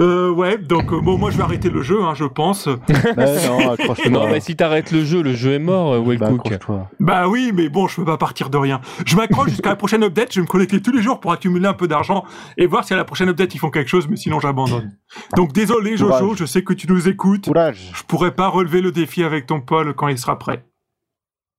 [0.00, 2.68] Euh, ouais, donc euh, bon, moi je vais arrêter le jeu, hein, je pense.
[3.16, 4.10] Bah, non, accroche-toi.
[4.10, 6.46] Non, mais si t'arrêtes le jeu, le jeu est mort, euh, Bah, Wellcook.
[6.52, 6.90] accroche-toi.
[6.98, 8.80] bah oui, mais bon, je peux pas partir de rien.
[9.06, 11.66] Je m'accroche jusqu'à la prochaine update, je vais me connecter tous les jours pour accumuler
[11.68, 12.24] un peu d'argent
[12.56, 14.90] et voir si à la prochaine update ils font quelque chose, mais sinon j'abandonne.
[15.36, 16.38] Donc désolé Jojo, Courage.
[16.38, 17.44] je sais que tu nous écoutes.
[17.46, 17.92] Courage.
[17.94, 20.64] Je pourrais pas relever le défi avec ton Paul quand il sera prêt.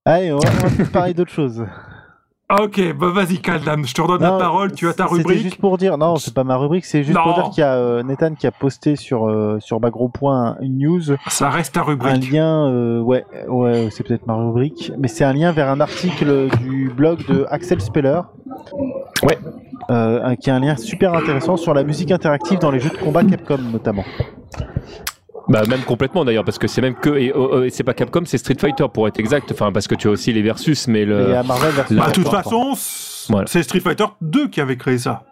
[0.05, 1.65] Allez, on va, on va parler d'autre chose.
[2.51, 5.41] Ok, bah vas-y, Kaldam, je te redonne la parole, tu as ta C'était rubrique.
[5.43, 7.33] juste pour dire, non, c'est pas ma rubrique, c'est juste pour Non.
[7.35, 10.79] dire qu'il y a euh, Nathan qui a posté sur euh, sur Bagro Point une
[10.79, 12.31] news, Ça reste ta un rubrique.
[12.31, 16.47] lien, euh, ouais, ouais, c'est peut-être ma rubrique, mais c'est un lien vers un article
[16.63, 18.21] du blog de Axel Speller.
[19.21, 19.37] Ouais.
[19.91, 22.89] Euh, un- qui est un lien super intéressant sur la musique interactive dans les jeux
[22.89, 24.05] de combat Capcom notamment.
[25.49, 27.93] Bah même complètement d'ailleurs parce que c'est même que et, oh, oh, et c'est pas
[27.95, 30.87] Capcom c'est Street Fighter pour être exact enfin parce que tu as aussi les versus
[30.87, 32.75] mais Et le à Marvel versus Bah, Bah, de toute Capcom 3.
[32.75, 33.47] façon, Voilà.
[33.47, 35.23] c'est Street Fighter 2 qui avait créé ça.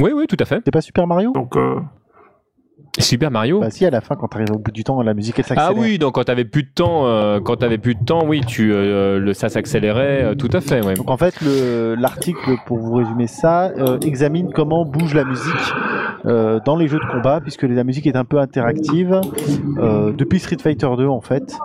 [0.00, 1.32] oui oui tout à fait C'est pas Super Mario?
[1.32, 1.76] Donc, euh,
[2.98, 5.38] Super Mario Bah si, à la fin, quand t'arrives au bout du temps, la musique
[5.38, 5.76] elle ah s'accélère.
[5.82, 8.72] oui donc quand t'avais plus de temps euh, quand t'avais plus de temps oui tu
[8.72, 10.94] euh, le ça s'accélérait euh, tout à fait ouais.
[10.94, 15.72] Donc en fait, le- l'article, pour vous résumer ça, euh, examine comment bouge la musique
[16.26, 19.20] euh, dans les jeux de combat, puisque la musique est un peu interactive.
[19.78, 21.56] Euh, depuis Street Fighter 2, en fait,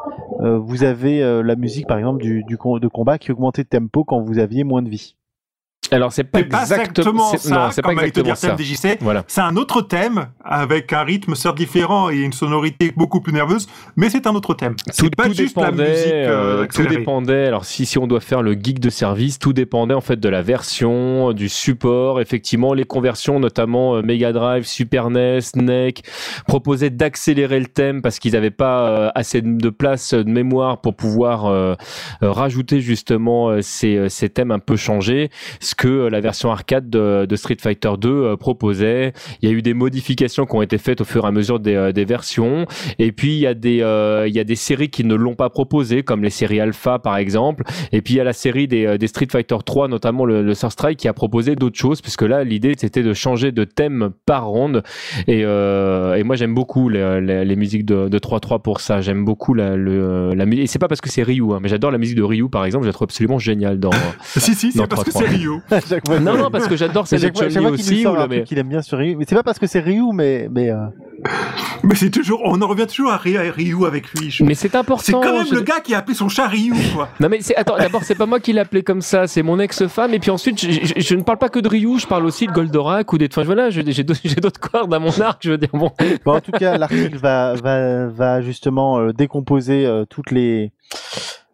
[0.42, 4.04] euh, vous avez la musique, par exemple, du, du de combat qui augmentait de tempo
[4.04, 5.16] quand vous aviez moins de vie.
[5.96, 8.98] Alors c'est pas, pas exactement ça, non c'est pas exactement ça thème DJC.
[9.02, 13.34] voilà C'est un autre thème, avec un rythme certes différent et une sonorité beaucoup plus
[13.34, 14.76] nerveuse, mais c'est un autre thème.
[14.76, 17.48] tout, C'est pas tout juste la dépendait, musique euh, euh, tout dépendait.
[17.48, 20.30] Alors si si on doit faire le geek de service, tout dépendait en fait de
[20.30, 22.22] la version, du support.
[22.22, 26.04] Effectivement, les conversions, notamment euh, Mega Drive, Super NES, NEC,
[26.48, 30.82] proposaient d'accélérer le thème parce qu'ils n'avaient pas euh, assez de place euh, de mémoire
[30.82, 31.76] pour pouvoir euh,
[32.22, 35.30] euh, rajouter justement euh, ces, euh, ces thèmes un peu changés.
[35.60, 39.12] Ce que euh, la version arcade de, de Street Fighter 2 euh, proposait.
[39.42, 41.60] Il y a eu des modifications qui ont été faites au fur et à mesure
[41.60, 42.66] des, euh, des versions.
[43.00, 45.50] Et puis il y a des il y a des séries qui ne l'ont pas
[45.50, 47.64] proposé, comme les séries Alpha par exemple.
[47.92, 50.54] Et puis il y a la série des, des Street Fighter 3, notamment le, le
[50.54, 54.12] Surf Strike, qui a proposé d'autres choses, puisque là l'idée c'était de changer de thème
[54.26, 54.84] par ronde.
[55.28, 59.02] Et, euh, et moi j'aime beaucoup les, les, les musiques de, de 3-3 pour ça.
[59.02, 60.64] J'aime beaucoup la, le, la musique.
[60.64, 62.64] Et c'est pas parce que c'est Ryu, hein, mais j'adore la musique de Ryu par
[62.64, 62.86] exemple.
[62.86, 63.92] Je la trouve absolument géniale dans.
[64.44, 65.20] Si, si, c'est parce que 3-3.
[65.20, 65.52] c'est Ryu.
[65.74, 68.06] À chaque fois, non non parce que j'adore chaque Chun-Li aussi.
[68.08, 68.44] Ou mais...
[68.44, 70.78] qu'il aime bien sur Ryu, mais c'est pas parce que c'est Ryu, mais mais euh,
[71.84, 74.30] Mais c'est toujours, on en revient toujours à Ry- à Ryu avec lui.
[74.32, 75.04] Je- mais c'est important.
[75.04, 77.10] C'est quand même je- le gars qui a appelé son chat Ryu, quoi.
[77.20, 79.60] Non mais c'est attends d'abord c'est pas moi qui l'ai appelé comme ça c'est mon
[79.60, 82.26] ex-femme et puis ensuite je, je- je ne parle pas que de Ryu je parle
[82.26, 85.42] aussi de Goldorak ou des enfin voilà j'ai d'autres j'ai d'autres cordes à mon arc
[85.44, 85.92] je veux dire bon
[86.26, 90.72] Bon, en tout cas, l'article va, va, va justement euh, décomposer euh, toutes les,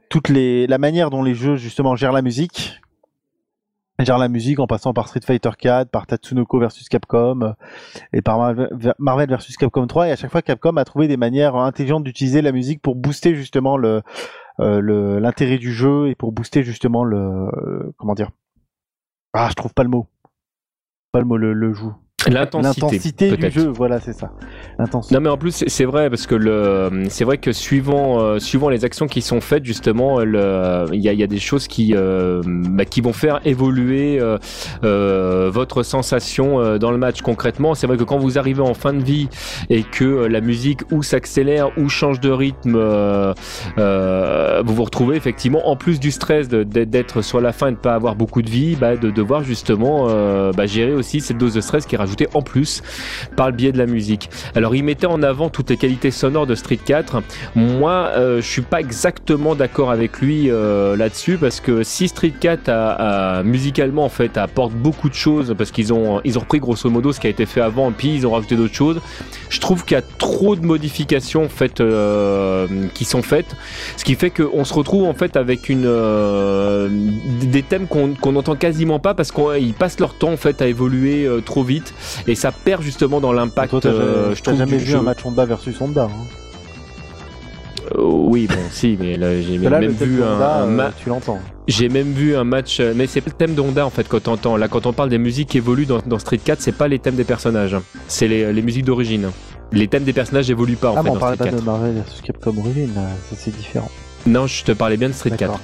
[0.09, 2.79] toutes les, la manière dont les jeux justement gèrent la musique,
[4.05, 7.51] gèrent la musique en passant par Street Fighter 4, par Tatsunoko versus Capcom euh,
[8.13, 8.55] et par
[8.99, 10.07] Marvel versus Capcom 3.
[10.07, 13.35] Et à chaque fois, Capcom a trouvé des manières intelligentes d'utiliser la musique pour booster
[13.35, 14.01] justement le,
[14.59, 18.31] euh, l'intérêt du jeu et pour booster justement le, euh, comment dire?
[19.33, 20.07] Ah, je trouve pas le mot.
[21.11, 21.93] Pas le mot, le, le joue.
[22.27, 24.31] L'intensité du jeu, voilà, c'est ça.
[24.77, 25.15] L'intensité.
[25.15, 28.69] Non mais en plus c'est- vrai parce que le c'est vrai que suivant euh, suivant
[28.69, 30.29] les actions qui sont faites justement il
[31.01, 34.37] y a, il y a des choses qui euh, bah, qui vont faire évoluer euh,
[34.83, 38.73] euh, votre sensation euh, dans le match concrètement c'est vrai que quand vous arrivez en
[38.73, 39.29] fin de vie
[39.69, 43.33] et que la musique ou s'accélère ou change de rythme euh,
[43.77, 47.77] euh, vous vous retrouvez effectivement en plus du stress d'être sur la fin et de
[47.77, 51.53] pas avoir beaucoup de vie bah, de devoir justement euh, bah, gérer aussi cette dose
[51.53, 52.81] de stress qui est rajoutée en plus
[53.35, 56.47] par le biais de la musique alors il mettait en avant toutes les qualités sonores
[56.47, 57.21] de Street 4.
[57.55, 62.33] Moi, euh, je suis pas exactement d'accord avec lui euh, là-dessus parce que si Street
[62.39, 66.59] 4 a, musicalement en fait apporte beaucoup de choses parce qu'ils ont ils ont repris
[66.59, 68.99] grosso modo ce qui a été fait avant puis ils ont rajouté d'autres choses.
[69.49, 73.55] Je trouve qu'il y a trop de modifications en fait euh, qui sont faites,
[73.97, 76.89] ce qui fait qu'on se retrouve en fait avec une euh,
[77.41, 80.67] des thèmes qu'on qu'on n'entend quasiment pas parce qu'ils passent leur temps en fait à
[80.67, 81.93] évoluer trop vite
[82.27, 83.85] et ça perd justement dans l'impact.
[83.85, 84.97] Euh, je jamais vu jeu.
[84.97, 86.05] un match Honda versus Honda.
[86.05, 86.25] Hein.
[87.95, 91.09] Euh, oui, bon, si, mais là, j'ai même vu un, Honda, un euh, ma- tu
[91.09, 91.39] l'entends.
[91.67, 94.07] j'ai même vu un match, euh, mais c'est pas le thème de Honda en fait
[94.07, 94.57] quand on entend.
[94.57, 96.99] Là, quand on parle des musiques qui évoluent dans, dans Street 4, c'est pas les
[96.99, 97.75] thèmes des personnages,
[98.07, 99.31] c'est les, les musiques d'origine.
[99.71, 101.57] Les thèmes des personnages évoluent pas en ah, fait on parlait pas 4.
[101.57, 102.89] de Marvel versus Capcom Origin,
[103.35, 103.89] c'est différent.
[104.25, 105.59] Non, je te parlais bien de Street 4.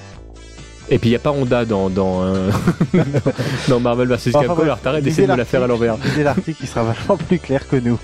[0.90, 2.50] Et puis il y a pas Honda dans dans, euh,
[3.68, 4.48] dans Marvel vs Enfin, Capcom.
[4.56, 5.98] bref, Alors t'arrêtes d'essayer de me la faire à l'envers.
[5.98, 7.98] lisez l'article qui sera vachement plus clair que nous.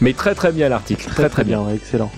[0.00, 1.60] Mais très très bien l'article, très très bien.
[1.62, 2.10] ouais, excellent.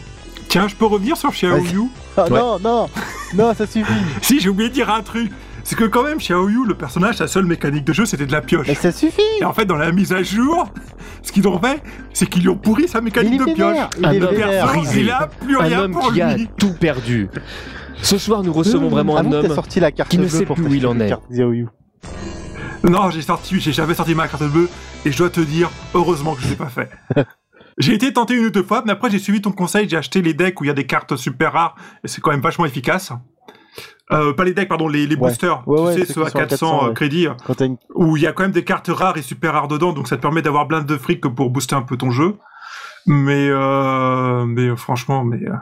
[0.49, 1.83] Tiens, je peux revenir sur Xiaoyu
[2.17, 2.31] Ah, Ouais.
[2.39, 2.89] Non, non,
[3.35, 3.93] non, ça suffit.
[4.23, 5.31] Si, j'ai oublié de dire un truc.
[5.63, 8.41] C'est que quand même, Xiaoyu, le personnage, sa seule mécanique de jeu, c'était de la
[8.41, 8.67] pioche.
[8.67, 9.21] Mais ça suffit.
[9.41, 10.67] Et en fait, dans la mise à jour,
[11.23, 11.83] ce qu'ils ont fait,
[12.15, 13.77] c'est qu'ils lui ont pourri sa Il mécanique est de pioche.
[13.99, 14.17] Il Un est
[14.97, 17.29] il a plus Un rien homme pour qui a tout perdu.
[18.03, 19.55] Ce soir, nous recevons vraiment Ah un t'as homme.
[19.55, 21.13] sorti la carte qui ne sait pour plus où il en est.
[22.85, 24.69] Non, j'ai sorti, j'ai jamais sorti ma carte bleue,
[25.05, 26.91] et je dois te dire, heureusement que je l'ai pas fait.
[27.79, 30.23] j'ai été tenté une ou deux fois, mais après j'ai suivi ton conseil, j'ai acheté
[30.23, 31.75] les decks où il y a des cartes super rares,
[32.05, 33.13] et c'est quand même vachement efficace.
[34.11, 35.67] Euh, pas les decks, pardon, les, boosters.
[35.67, 36.95] Ouais, ouais, tu sais, ceux à sont à 400, 400, euh, ouais.
[36.95, 37.27] crédits,
[37.61, 37.77] une...
[37.95, 40.17] où il y a quand même des cartes rares et super rares dedans, donc ça
[40.17, 42.37] te permet d'avoir plein de fric pour booster un peu ton jeu.
[43.07, 45.55] Mais, euh, mais franchement, mais, euh,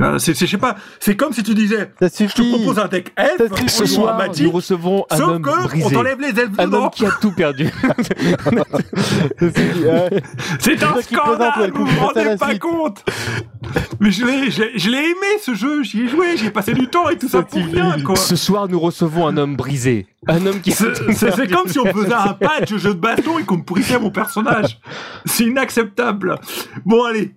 [0.00, 2.88] euh, c'est, je sais pas, c'est comme si tu disais, Ça je te propose un
[2.88, 3.68] deck suffit.
[3.68, 5.94] Ce soir, nous recevrons un sauf homme que on brisé.
[5.94, 7.70] t'enlève les elfes Un homme qui a tout perdu.
[10.58, 13.04] C'est un scandale, vous vous rendez pas compte
[14.00, 16.88] Mais je l'ai, je l'ai, aimé ce jeu, j'y ai joué, j'y ai passé du
[16.88, 18.16] temps et tout ça, pour rien quoi.
[18.16, 20.06] Ce soir, nous recevons un homme brisé.
[20.26, 23.44] Un homme qui C'est, comme si on faisait un patch au jeu de baston et
[23.44, 24.80] qu'on pourrissait mon personnage.
[25.24, 26.40] C'est inacceptable.
[26.84, 27.32] Bon allez,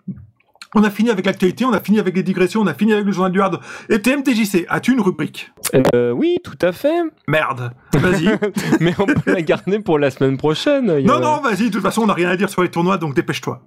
[0.77, 3.05] on a fini avec l'actualité, on a fini avec les digressions, on a fini avec
[3.05, 3.59] le journal du hard.
[3.89, 5.51] Et TMTJC, as-tu une rubrique?
[5.95, 7.01] Euh, oui, tout à fait.
[7.27, 8.27] Merde, vas-y.
[8.79, 10.89] Mais on peut la garder pour la semaine prochaine.
[10.89, 12.97] A- non, non, vas-y, de toute façon on n'a rien à dire sur les tournois,
[12.97, 13.61] donc dépêche-toi.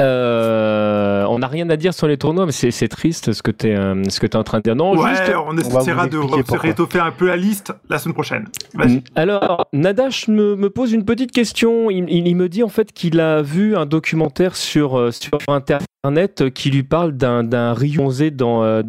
[0.00, 3.68] Euh, on n'a rien à dire sur les tournois, mais c'est triste ce que tu
[3.68, 3.76] es,
[4.10, 4.76] ce que es en train de dire.
[4.76, 5.32] Non, ouais, juste.
[5.46, 6.18] on essaiera de
[6.56, 8.48] réétoffer un peu la liste la semaine prochaine.
[8.74, 9.02] Vas-y.
[9.14, 11.90] Alors, Nadash me, me pose une petite question.
[11.90, 15.38] Il, il- il me dit en fait qu'il a vu un documentaire sur, euh, sur
[15.48, 18.82] Internet qui lui parle d'un Ryu 11 dans, euh,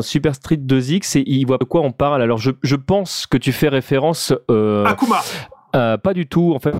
[0.00, 2.22] Super Street 2X et il voit de quoi on parle.
[2.22, 4.32] Alors, je, je pense que tu fais référence.
[4.50, 5.20] euh, Akuma,
[5.76, 6.74] euh, pas du tout, en fait.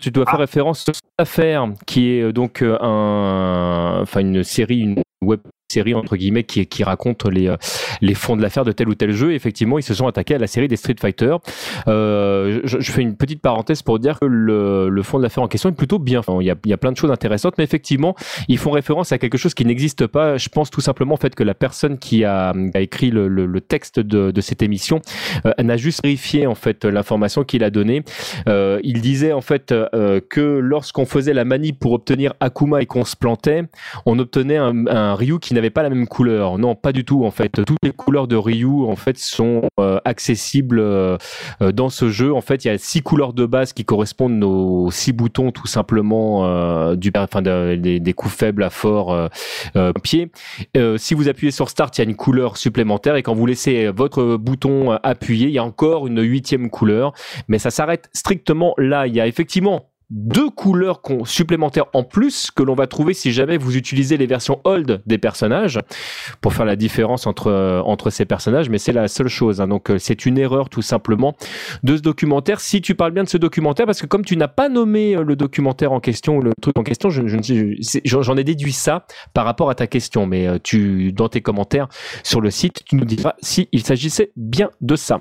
[0.00, 0.38] Tu dois faire Ah.
[0.38, 5.40] référence à cette affaire, qui est euh, donc euh, un, enfin une série, une web
[5.70, 7.56] série entre guillemets qui, qui raconte les, euh,
[8.00, 9.34] les fonds de l'affaire de tel ou tel jeu.
[9.34, 11.36] Effectivement, ils se sont attaqués à la série des Street Fighter.
[11.88, 15.42] Euh, je, je fais une petite parenthèse pour dire que le, le fond de l'affaire
[15.42, 16.22] en question est plutôt bien.
[16.40, 18.14] il, y a, il y a plein de choses intéressantes, mais effectivement,
[18.48, 20.38] ils font référence à quelque chose qui n'existe pas.
[20.38, 23.46] Je pense tout simplement en fait que la personne qui a, a écrit le, le-
[23.46, 25.00] le texte de, de cette émission
[25.44, 28.04] euh, n'a juste vérifié en fait l'information qu'il a donnée.
[28.48, 32.86] Euh, il disait en fait euh, que lorsqu'on faisait la manip pour obtenir Akuma et
[32.86, 33.64] qu'on se plantait,
[34.06, 36.58] on obtenait un, un Ryu qui n'avait pas la même couleur.
[36.58, 37.64] Non, pas du tout en fait.
[37.64, 41.16] Toutes les couleurs de Ryu en fait sont euh, accessibles euh,
[41.62, 42.32] euh, dans ce jeu.
[42.32, 45.66] En fait, il y a six couleurs de base qui correspondent aux six boutons tout
[45.66, 49.28] simplement du, enfin de- des, coups faibles à fort
[50.02, 50.30] pied.
[50.96, 53.88] Si vous appuyez sur Start, il y a une couleur supplémentaire et quand vous laissez
[53.88, 57.12] votre bouton appuyé, il y a encore une huitième couleur.
[57.48, 59.06] Mais ça s'arrête strictement là.
[59.06, 63.58] Il y a effectivement deux couleurs supplémentaires en plus que l'on va trouver si jamais
[63.58, 65.78] vous utilisez les versions old des personnages
[66.40, 69.68] pour faire la différence entre euh, entre ces personnages mais c'est la seule chose hein.
[69.68, 71.36] donc euh, c'est une erreur tout simplement
[71.82, 74.48] de ce documentaire si tu parles bien de ce documentaire parce que comme tu n'as
[74.48, 78.22] pas nommé euh, le documentaire en question ou le truc en question je, je j'en
[78.22, 79.04] j'en ai déduit ça
[79.34, 81.88] par rapport à ta question mais tu dans tes commentaires
[82.22, 85.20] sur le site tu nous diras si il s'agissait bien de ça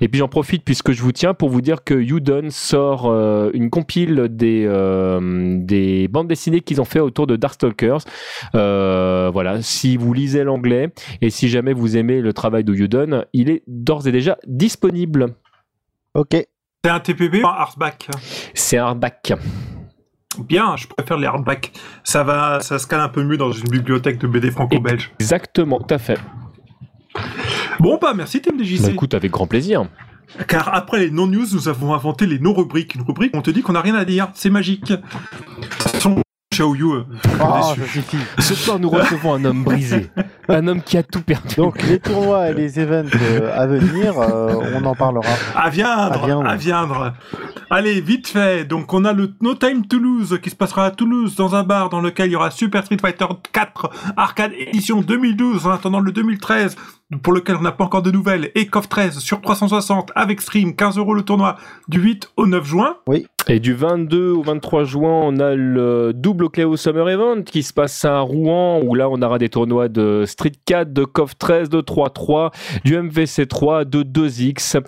[0.00, 3.50] et puis j'en profite puisque je vous tiens pour vous dire que Udon sort euh,
[3.54, 8.00] une compile des, euh, des bandes dessinées qu'ils ont fait autour de Darkstalkers.
[8.54, 13.24] Euh, voilà, si vous lisez l'anglais et si jamais vous aimez le travail de Udon,
[13.32, 15.34] il est d'ores et déjà disponible.
[16.14, 16.34] Ok.
[16.84, 18.08] c'est un TPB, un hardback?
[18.54, 19.32] C'est un hardback.
[20.38, 21.72] Bien, je préfère les hardbacks.
[22.04, 25.10] Ça va, ça se cale un peu mieux dans une bibliothèque de BD franco-belge.
[25.18, 26.18] Exactement, tout à fait.
[27.80, 28.82] Bon, bah merci TMDJC.
[28.82, 29.86] Bah, écoute, avec grand plaisir.
[30.46, 32.94] Car après les non-news, nous avons inventé les non-rubriques.
[32.94, 34.30] Une rubrique, on te dit qu'on n'a rien à dire.
[34.34, 34.92] C'est magique.
[35.70, 36.16] Façon,
[36.52, 37.04] Xiaoyu, euh,
[37.86, 38.18] suffit.
[38.38, 40.10] Ce soir, nous recevons un homme brisé.
[40.48, 41.54] Un homme qui a tout perdu.
[41.56, 45.28] Donc les tournois et les events euh, à venir, euh, on en parlera.
[45.54, 46.48] À viendre, À viendre.
[46.48, 47.12] à viendre.
[47.72, 48.64] Allez, vite fait.
[48.64, 51.88] Donc, on a le No Time Toulouse qui se passera à Toulouse dans un bar
[51.88, 56.10] dans lequel il y aura Super Street Fighter 4 Arcade Edition 2012 en attendant le
[56.10, 56.74] 2013
[57.22, 60.74] pour lequel on n'a pas encore de nouvelles et KOF 13 sur 360 avec stream
[60.76, 61.56] 15 euros le tournoi
[61.88, 62.96] du 8 au 9 juin.
[63.48, 67.72] Et du 22 au 23 juin, on a le double Cléo Summer Event qui se
[67.72, 71.68] passe à Rouen, où là on aura des tournois de Street 4, de KOF 13,
[71.68, 72.52] de 3-3,
[72.84, 74.80] du MVC 3, de 2X.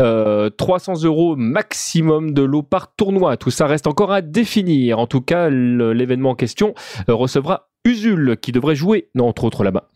[0.00, 3.36] Euh, 300 euros maximum de lot par tournoi.
[3.36, 4.98] Tout ça reste encore à définir.
[4.98, 6.74] En tout cas, l'événement en question
[7.08, 9.88] euh, recevra Usul qui devrait jouer, non, entre autres là-bas.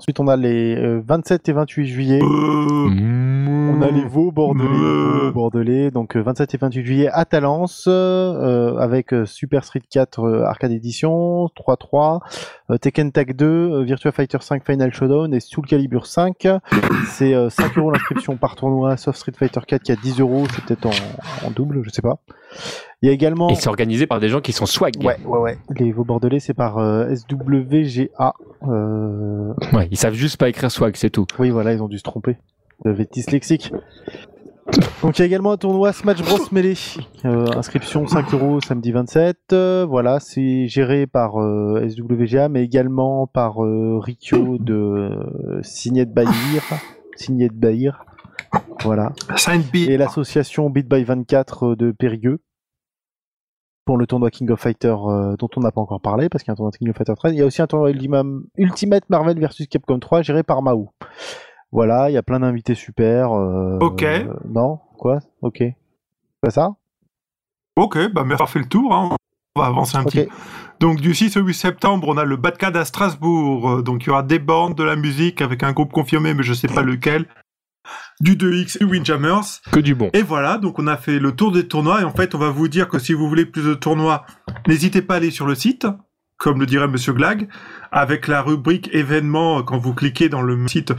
[0.00, 2.20] Ensuite, on a les euh, 27 et 28 juillet.
[2.22, 2.88] Euh,
[3.72, 5.30] On a les Vaux Bordelais, Euh.
[5.32, 10.20] Bordelais, donc euh, 27 et 28 juillet à Talence, euh, avec euh, Super Street 4
[10.24, 12.20] euh, Arcade Edition, 3-3,
[12.70, 16.48] euh, Tekken Tag 2, euh, Virtua Fighter 5 Final Showdown et Soul Calibur 5.
[17.08, 20.44] C'est euh, 5 euros l'inscription par tournoi, sauf Street Fighter 4 qui a 10 euros,
[20.54, 22.18] c'est peut-être en, en double, je sais pas.
[23.02, 23.48] Il y a également...
[23.48, 24.94] Et c'est organisé par des gens qui sont swag.
[25.02, 25.58] Ouais, ouais, ouais.
[25.78, 28.34] Les Vaux Bordelais, c'est par euh, SWGA.
[28.68, 31.26] Euh, Ouais, ils savent juste pas écrire swag, c'est tout.
[31.38, 32.36] Oui, voilà, ils ont dû se tromper.
[32.84, 33.72] Doivent être dyslexiques.
[35.02, 36.96] Donc il y a également un tournoi Smash Bros Melee.
[37.24, 39.36] Euh, inscription 5 euros samedi 27.
[39.52, 45.10] Euh, voilà, c'est géré par euh, SWGA, mais également par Rikyo de
[45.62, 46.62] Signet de Bahir.
[47.16, 48.04] Signet de Bahir.
[48.84, 49.12] Voilà.
[49.88, 52.38] Et l'association Beat by 24 de Périgueux.
[53.84, 54.94] Pour le tournoi King of Fighter
[55.38, 57.14] dont on n'a pas encore parlé, parce qu'il y a un tournoi King of Fighter
[57.16, 57.32] 13.
[57.32, 58.22] Il y a aussi un tournoi Ultima-
[58.56, 60.90] Ultimate Marvel vs Capcom 3 géré par Mahou.
[61.72, 63.32] Voilà, il y a plein d'invités super.
[63.32, 64.02] euh, Ok.
[64.02, 64.78] euh, non?
[64.98, 65.18] Quoi?
[65.42, 65.62] Ok.
[66.40, 66.70] Pas ça?
[67.76, 68.94] Ok, bah merci d'avoir fait le tour.
[68.94, 69.16] hein.
[69.56, 70.10] On va avancer un Ok.
[70.12, 70.28] petit.
[70.80, 73.70] Donc du 6 au 8 septembre, on a le Batcad à Strasbourg.
[73.70, 76.42] Euh, Donc il y aura des bandes, de la musique avec un groupe confirmé, mais
[76.42, 77.26] je sais pas lequel.
[78.20, 79.60] Du 2X et Windjammers.
[79.72, 80.10] Que du bon.
[80.12, 82.00] Et voilà, donc on a fait le tour des tournois.
[82.00, 84.24] Et en fait, on va vous dire que si vous voulez plus de tournois,
[84.68, 85.86] n'hésitez pas à aller sur le site,
[86.36, 87.48] comme le dirait Monsieur Glag,
[87.90, 89.62] avec la rubrique événements.
[89.62, 90.92] Quand vous cliquez dans le site,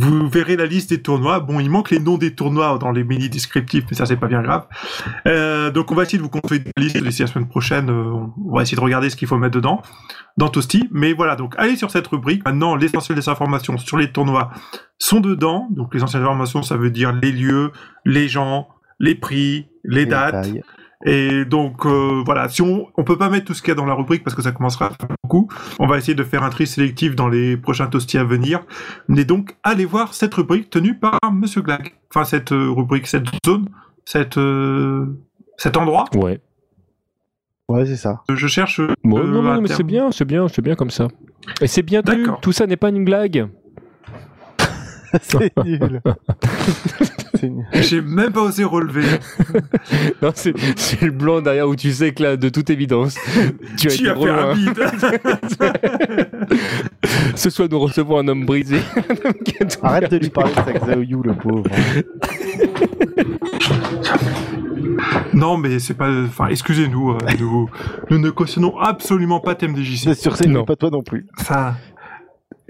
[0.00, 1.40] vous verrez la liste des tournois.
[1.40, 4.28] Bon, il manque les noms des tournois dans les mini descriptifs, mais ça c'est pas
[4.28, 4.66] bien grave.
[5.26, 7.90] Euh, donc on va essayer de vous construire une liste d'ici la semaine prochaine.
[7.90, 9.82] euh, on va essayer de regarder ce qu'il faut mettre dedans
[10.36, 10.88] dans Toasty.
[10.90, 12.44] Mais voilà, donc allez sur cette rubrique.
[12.44, 14.50] Maintenant, l'essentiel des informations sur les tournois
[14.98, 15.68] sont dedans.
[15.70, 17.72] Donc l'essentiel des informations, ça veut dire les lieux,
[18.04, 20.48] les gens, les prix, les dates.
[21.06, 23.74] Et donc euh, voilà, si on on peut pas mettre tout ce qu'il y a
[23.74, 25.48] dans la rubrique parce que ça commencera à faire beaucoup,
[25.78, 28.60] on va essayer de faire un tri sélectif dans les prochains toasties à venir.
[29.08, 31.94] Mais donc allez voir cette rubrique tenue par Monsieur Glag.
[32.10, 33.66] Enfin cette euh, rubrique, cette zone,
[34.04, 35.06] cette euh,
[35.56, 36.04] cet endroit.
[36.14, 36.38] Ouais.
[37.70, 38.22] Ouais, c'est ça.
[38.28, 38.80] Je cherche.
[38.80, 41.06] euh, Bon, non, non, un mais c'est bien, c'est bien, c'est bien comme ça.
[41.62, 42.26] Et c'est bien tenu.
[42.42, 43.48] Tout ça n'est pas une blague.
[45.22, 46.00] c'est nul.
[47.74, 49.04] J'ai même pas osé relever.
[50.22, 53.16] Non, c'est c'est le blanc derrière où tu sais que là, de toute évidence,
[53.78, 54.54] tu as Tu été as trop fait un loin.
[54.54, 54.78] bide.
[57.34, 58.80] Ce soit nous recevons un homme brisé.
[59.82, 61.64] Arrête de lui parler de sa Xiaoyu, le pauvre.
[65.32, 66.10] non, mais c'est pas.
[66.24, 67.12] Enfin, excusez-nous.
[67.12, 67.68] euh, nous,
[68.10, 69.96] nous ne cautionnons absolument pas TMDJC.
[70.04, 70.64] C'est sûr, c'est Non.
[70.64, 71.26] pas toi non plus.
[71.38, 71.76] Ça.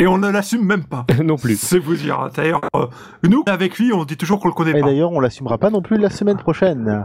[0.01, 1.05] Et on ne l'assume même pas.
[1.23, 1.57] non plus.
[1.57, 2.29] C'est vous dire.
[2.35, 2.87] D'ailleurs, euh,
[3.23, 4.87] nous, avec lui, on dit toujours qu'on le connaît Et pas.
[4.87, 7.05] d'ailleurs, on l'assumera pas non plus la semaine prochaine.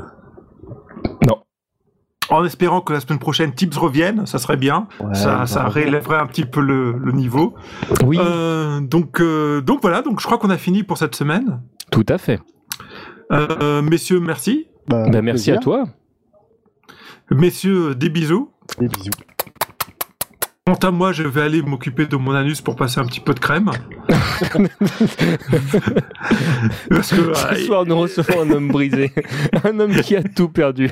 [2.32, 4.88] En espérant que la semaine prochaine, Tips revienne, ça serait bien.
[5.00, 7.54] Ouais, ça bah, ça relèverait un petit peu le, le niveau.
[8.04, 11.62] Oui, Euh, donc, euh, donc voilà, donc je crois qu'on a fini pour cette semaine.
[11.92, 12.40] tout à fait.
[13.32, 14.66] Euh, messieurs, merci.
[14.88, 15.58] bah, Bah, merci plaisir.
[15.60, 15.84] à toi.
[17.30, 18.50] Messieurs, des bisous.
[18.80, 19.12] Des bisous.
[20.68, 23.36] Quant à moi, je vais aller m'occuper de mon anus pour passer un petit peu
[23.36, 23.70] de crème.
[26.90, 29.12] Parce que Ce soir, nous recevons un homme brisé.
[29.64, 30.90] Un homme qui a tout perdu.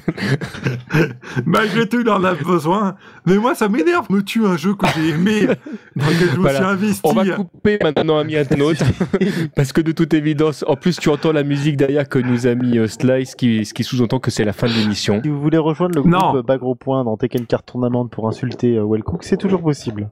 [1.48, 2.98] malgré tout, il en a besoin.
[3.26, 5.48] Mais moi, ça m'énerve, me tue un jeu que j'ai aimé,
[5.96, 6.58] dans lequel je me Voilà.
[6.60, 7.02] suis investi.
[7.04, 8.78] On va couper maintenant à Miatnote.
[9.56, 12.54] parce que de toute évidence, en plus, tu entends la musique derrière que nous a
[12.54, 15.20] mis euh, Slice, qui, ce qui sous-entend que c'est la fin de l'émission.
[15.24, 18.86] Si vous voulez rejoindre le groupe Bagro Point dans Tekken Card Tournament pour insulter euh,
[18.88, 20.10] Wellcook, c'est toujours possible.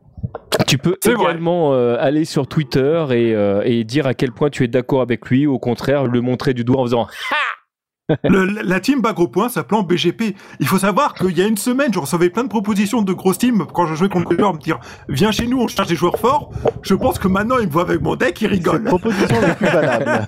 [0.68, 4.64] Tu peux également euh, aller sur Twitter et, euh, et dire à quel point tu
[4.64, 7.08] es d'accord avec lui, ou au contraire, le montrer du doigt en faisant
[8.26, 10.36] Le- la team Bagro Point s'appelant BGP.
[10.60, 13.38] Il faut savoir qu'il y a une semaine, je recevais plein de propositions de grosses
[13.38, 15.96] teams quand je jouais contre les joueurs, me dire viens chez nous, on cherche des
[15.96, 16.52] joueurs forts.
[16.82, 18.84] Je pense que maintenant ils me voient avec mon deck, ils rigolent.
[18.84, 20.26] proposition la plus valable.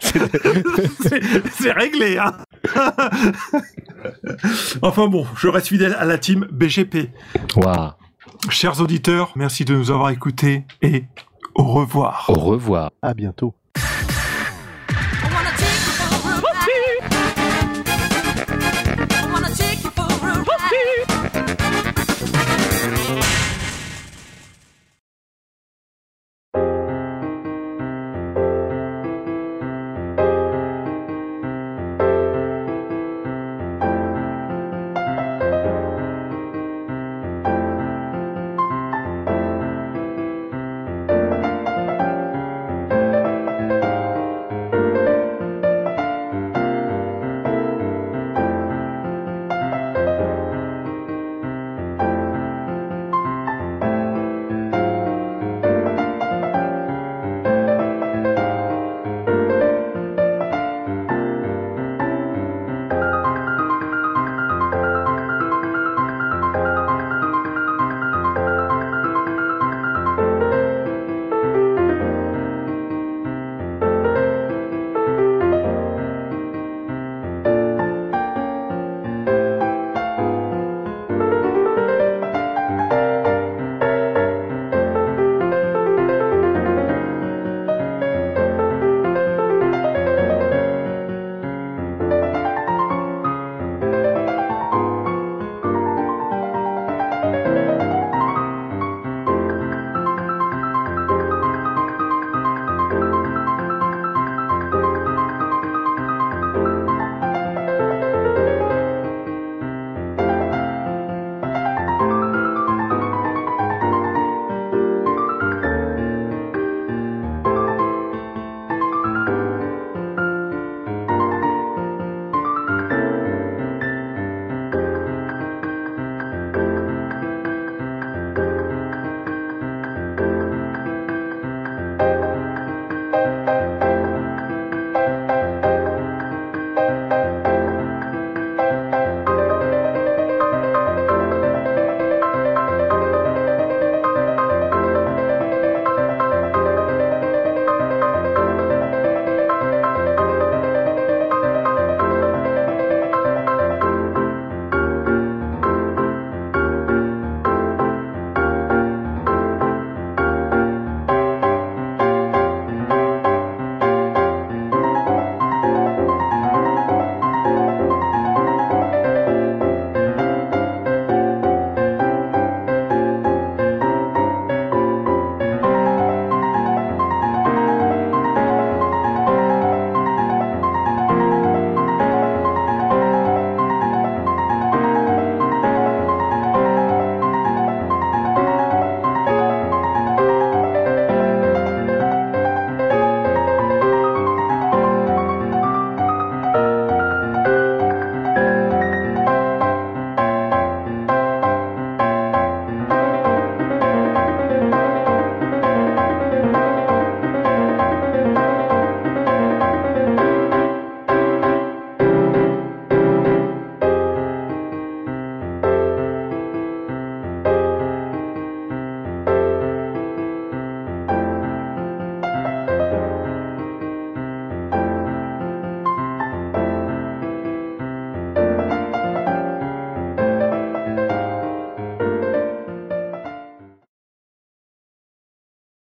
[0.00, 2.34] C'est c'est réglé, hein.
[4.82, 7.10] enfin bon, je reste fidèle à la team BGP.
[7.56, 7.90] Waouh.
[8.48, 11.04] Chers auditeurs, merci de nous avoir écoutés et
[11.54, 12.24] au revoir.
[12.28, 12.90] Au revoir.
[13.02, 13.54] À bientôt.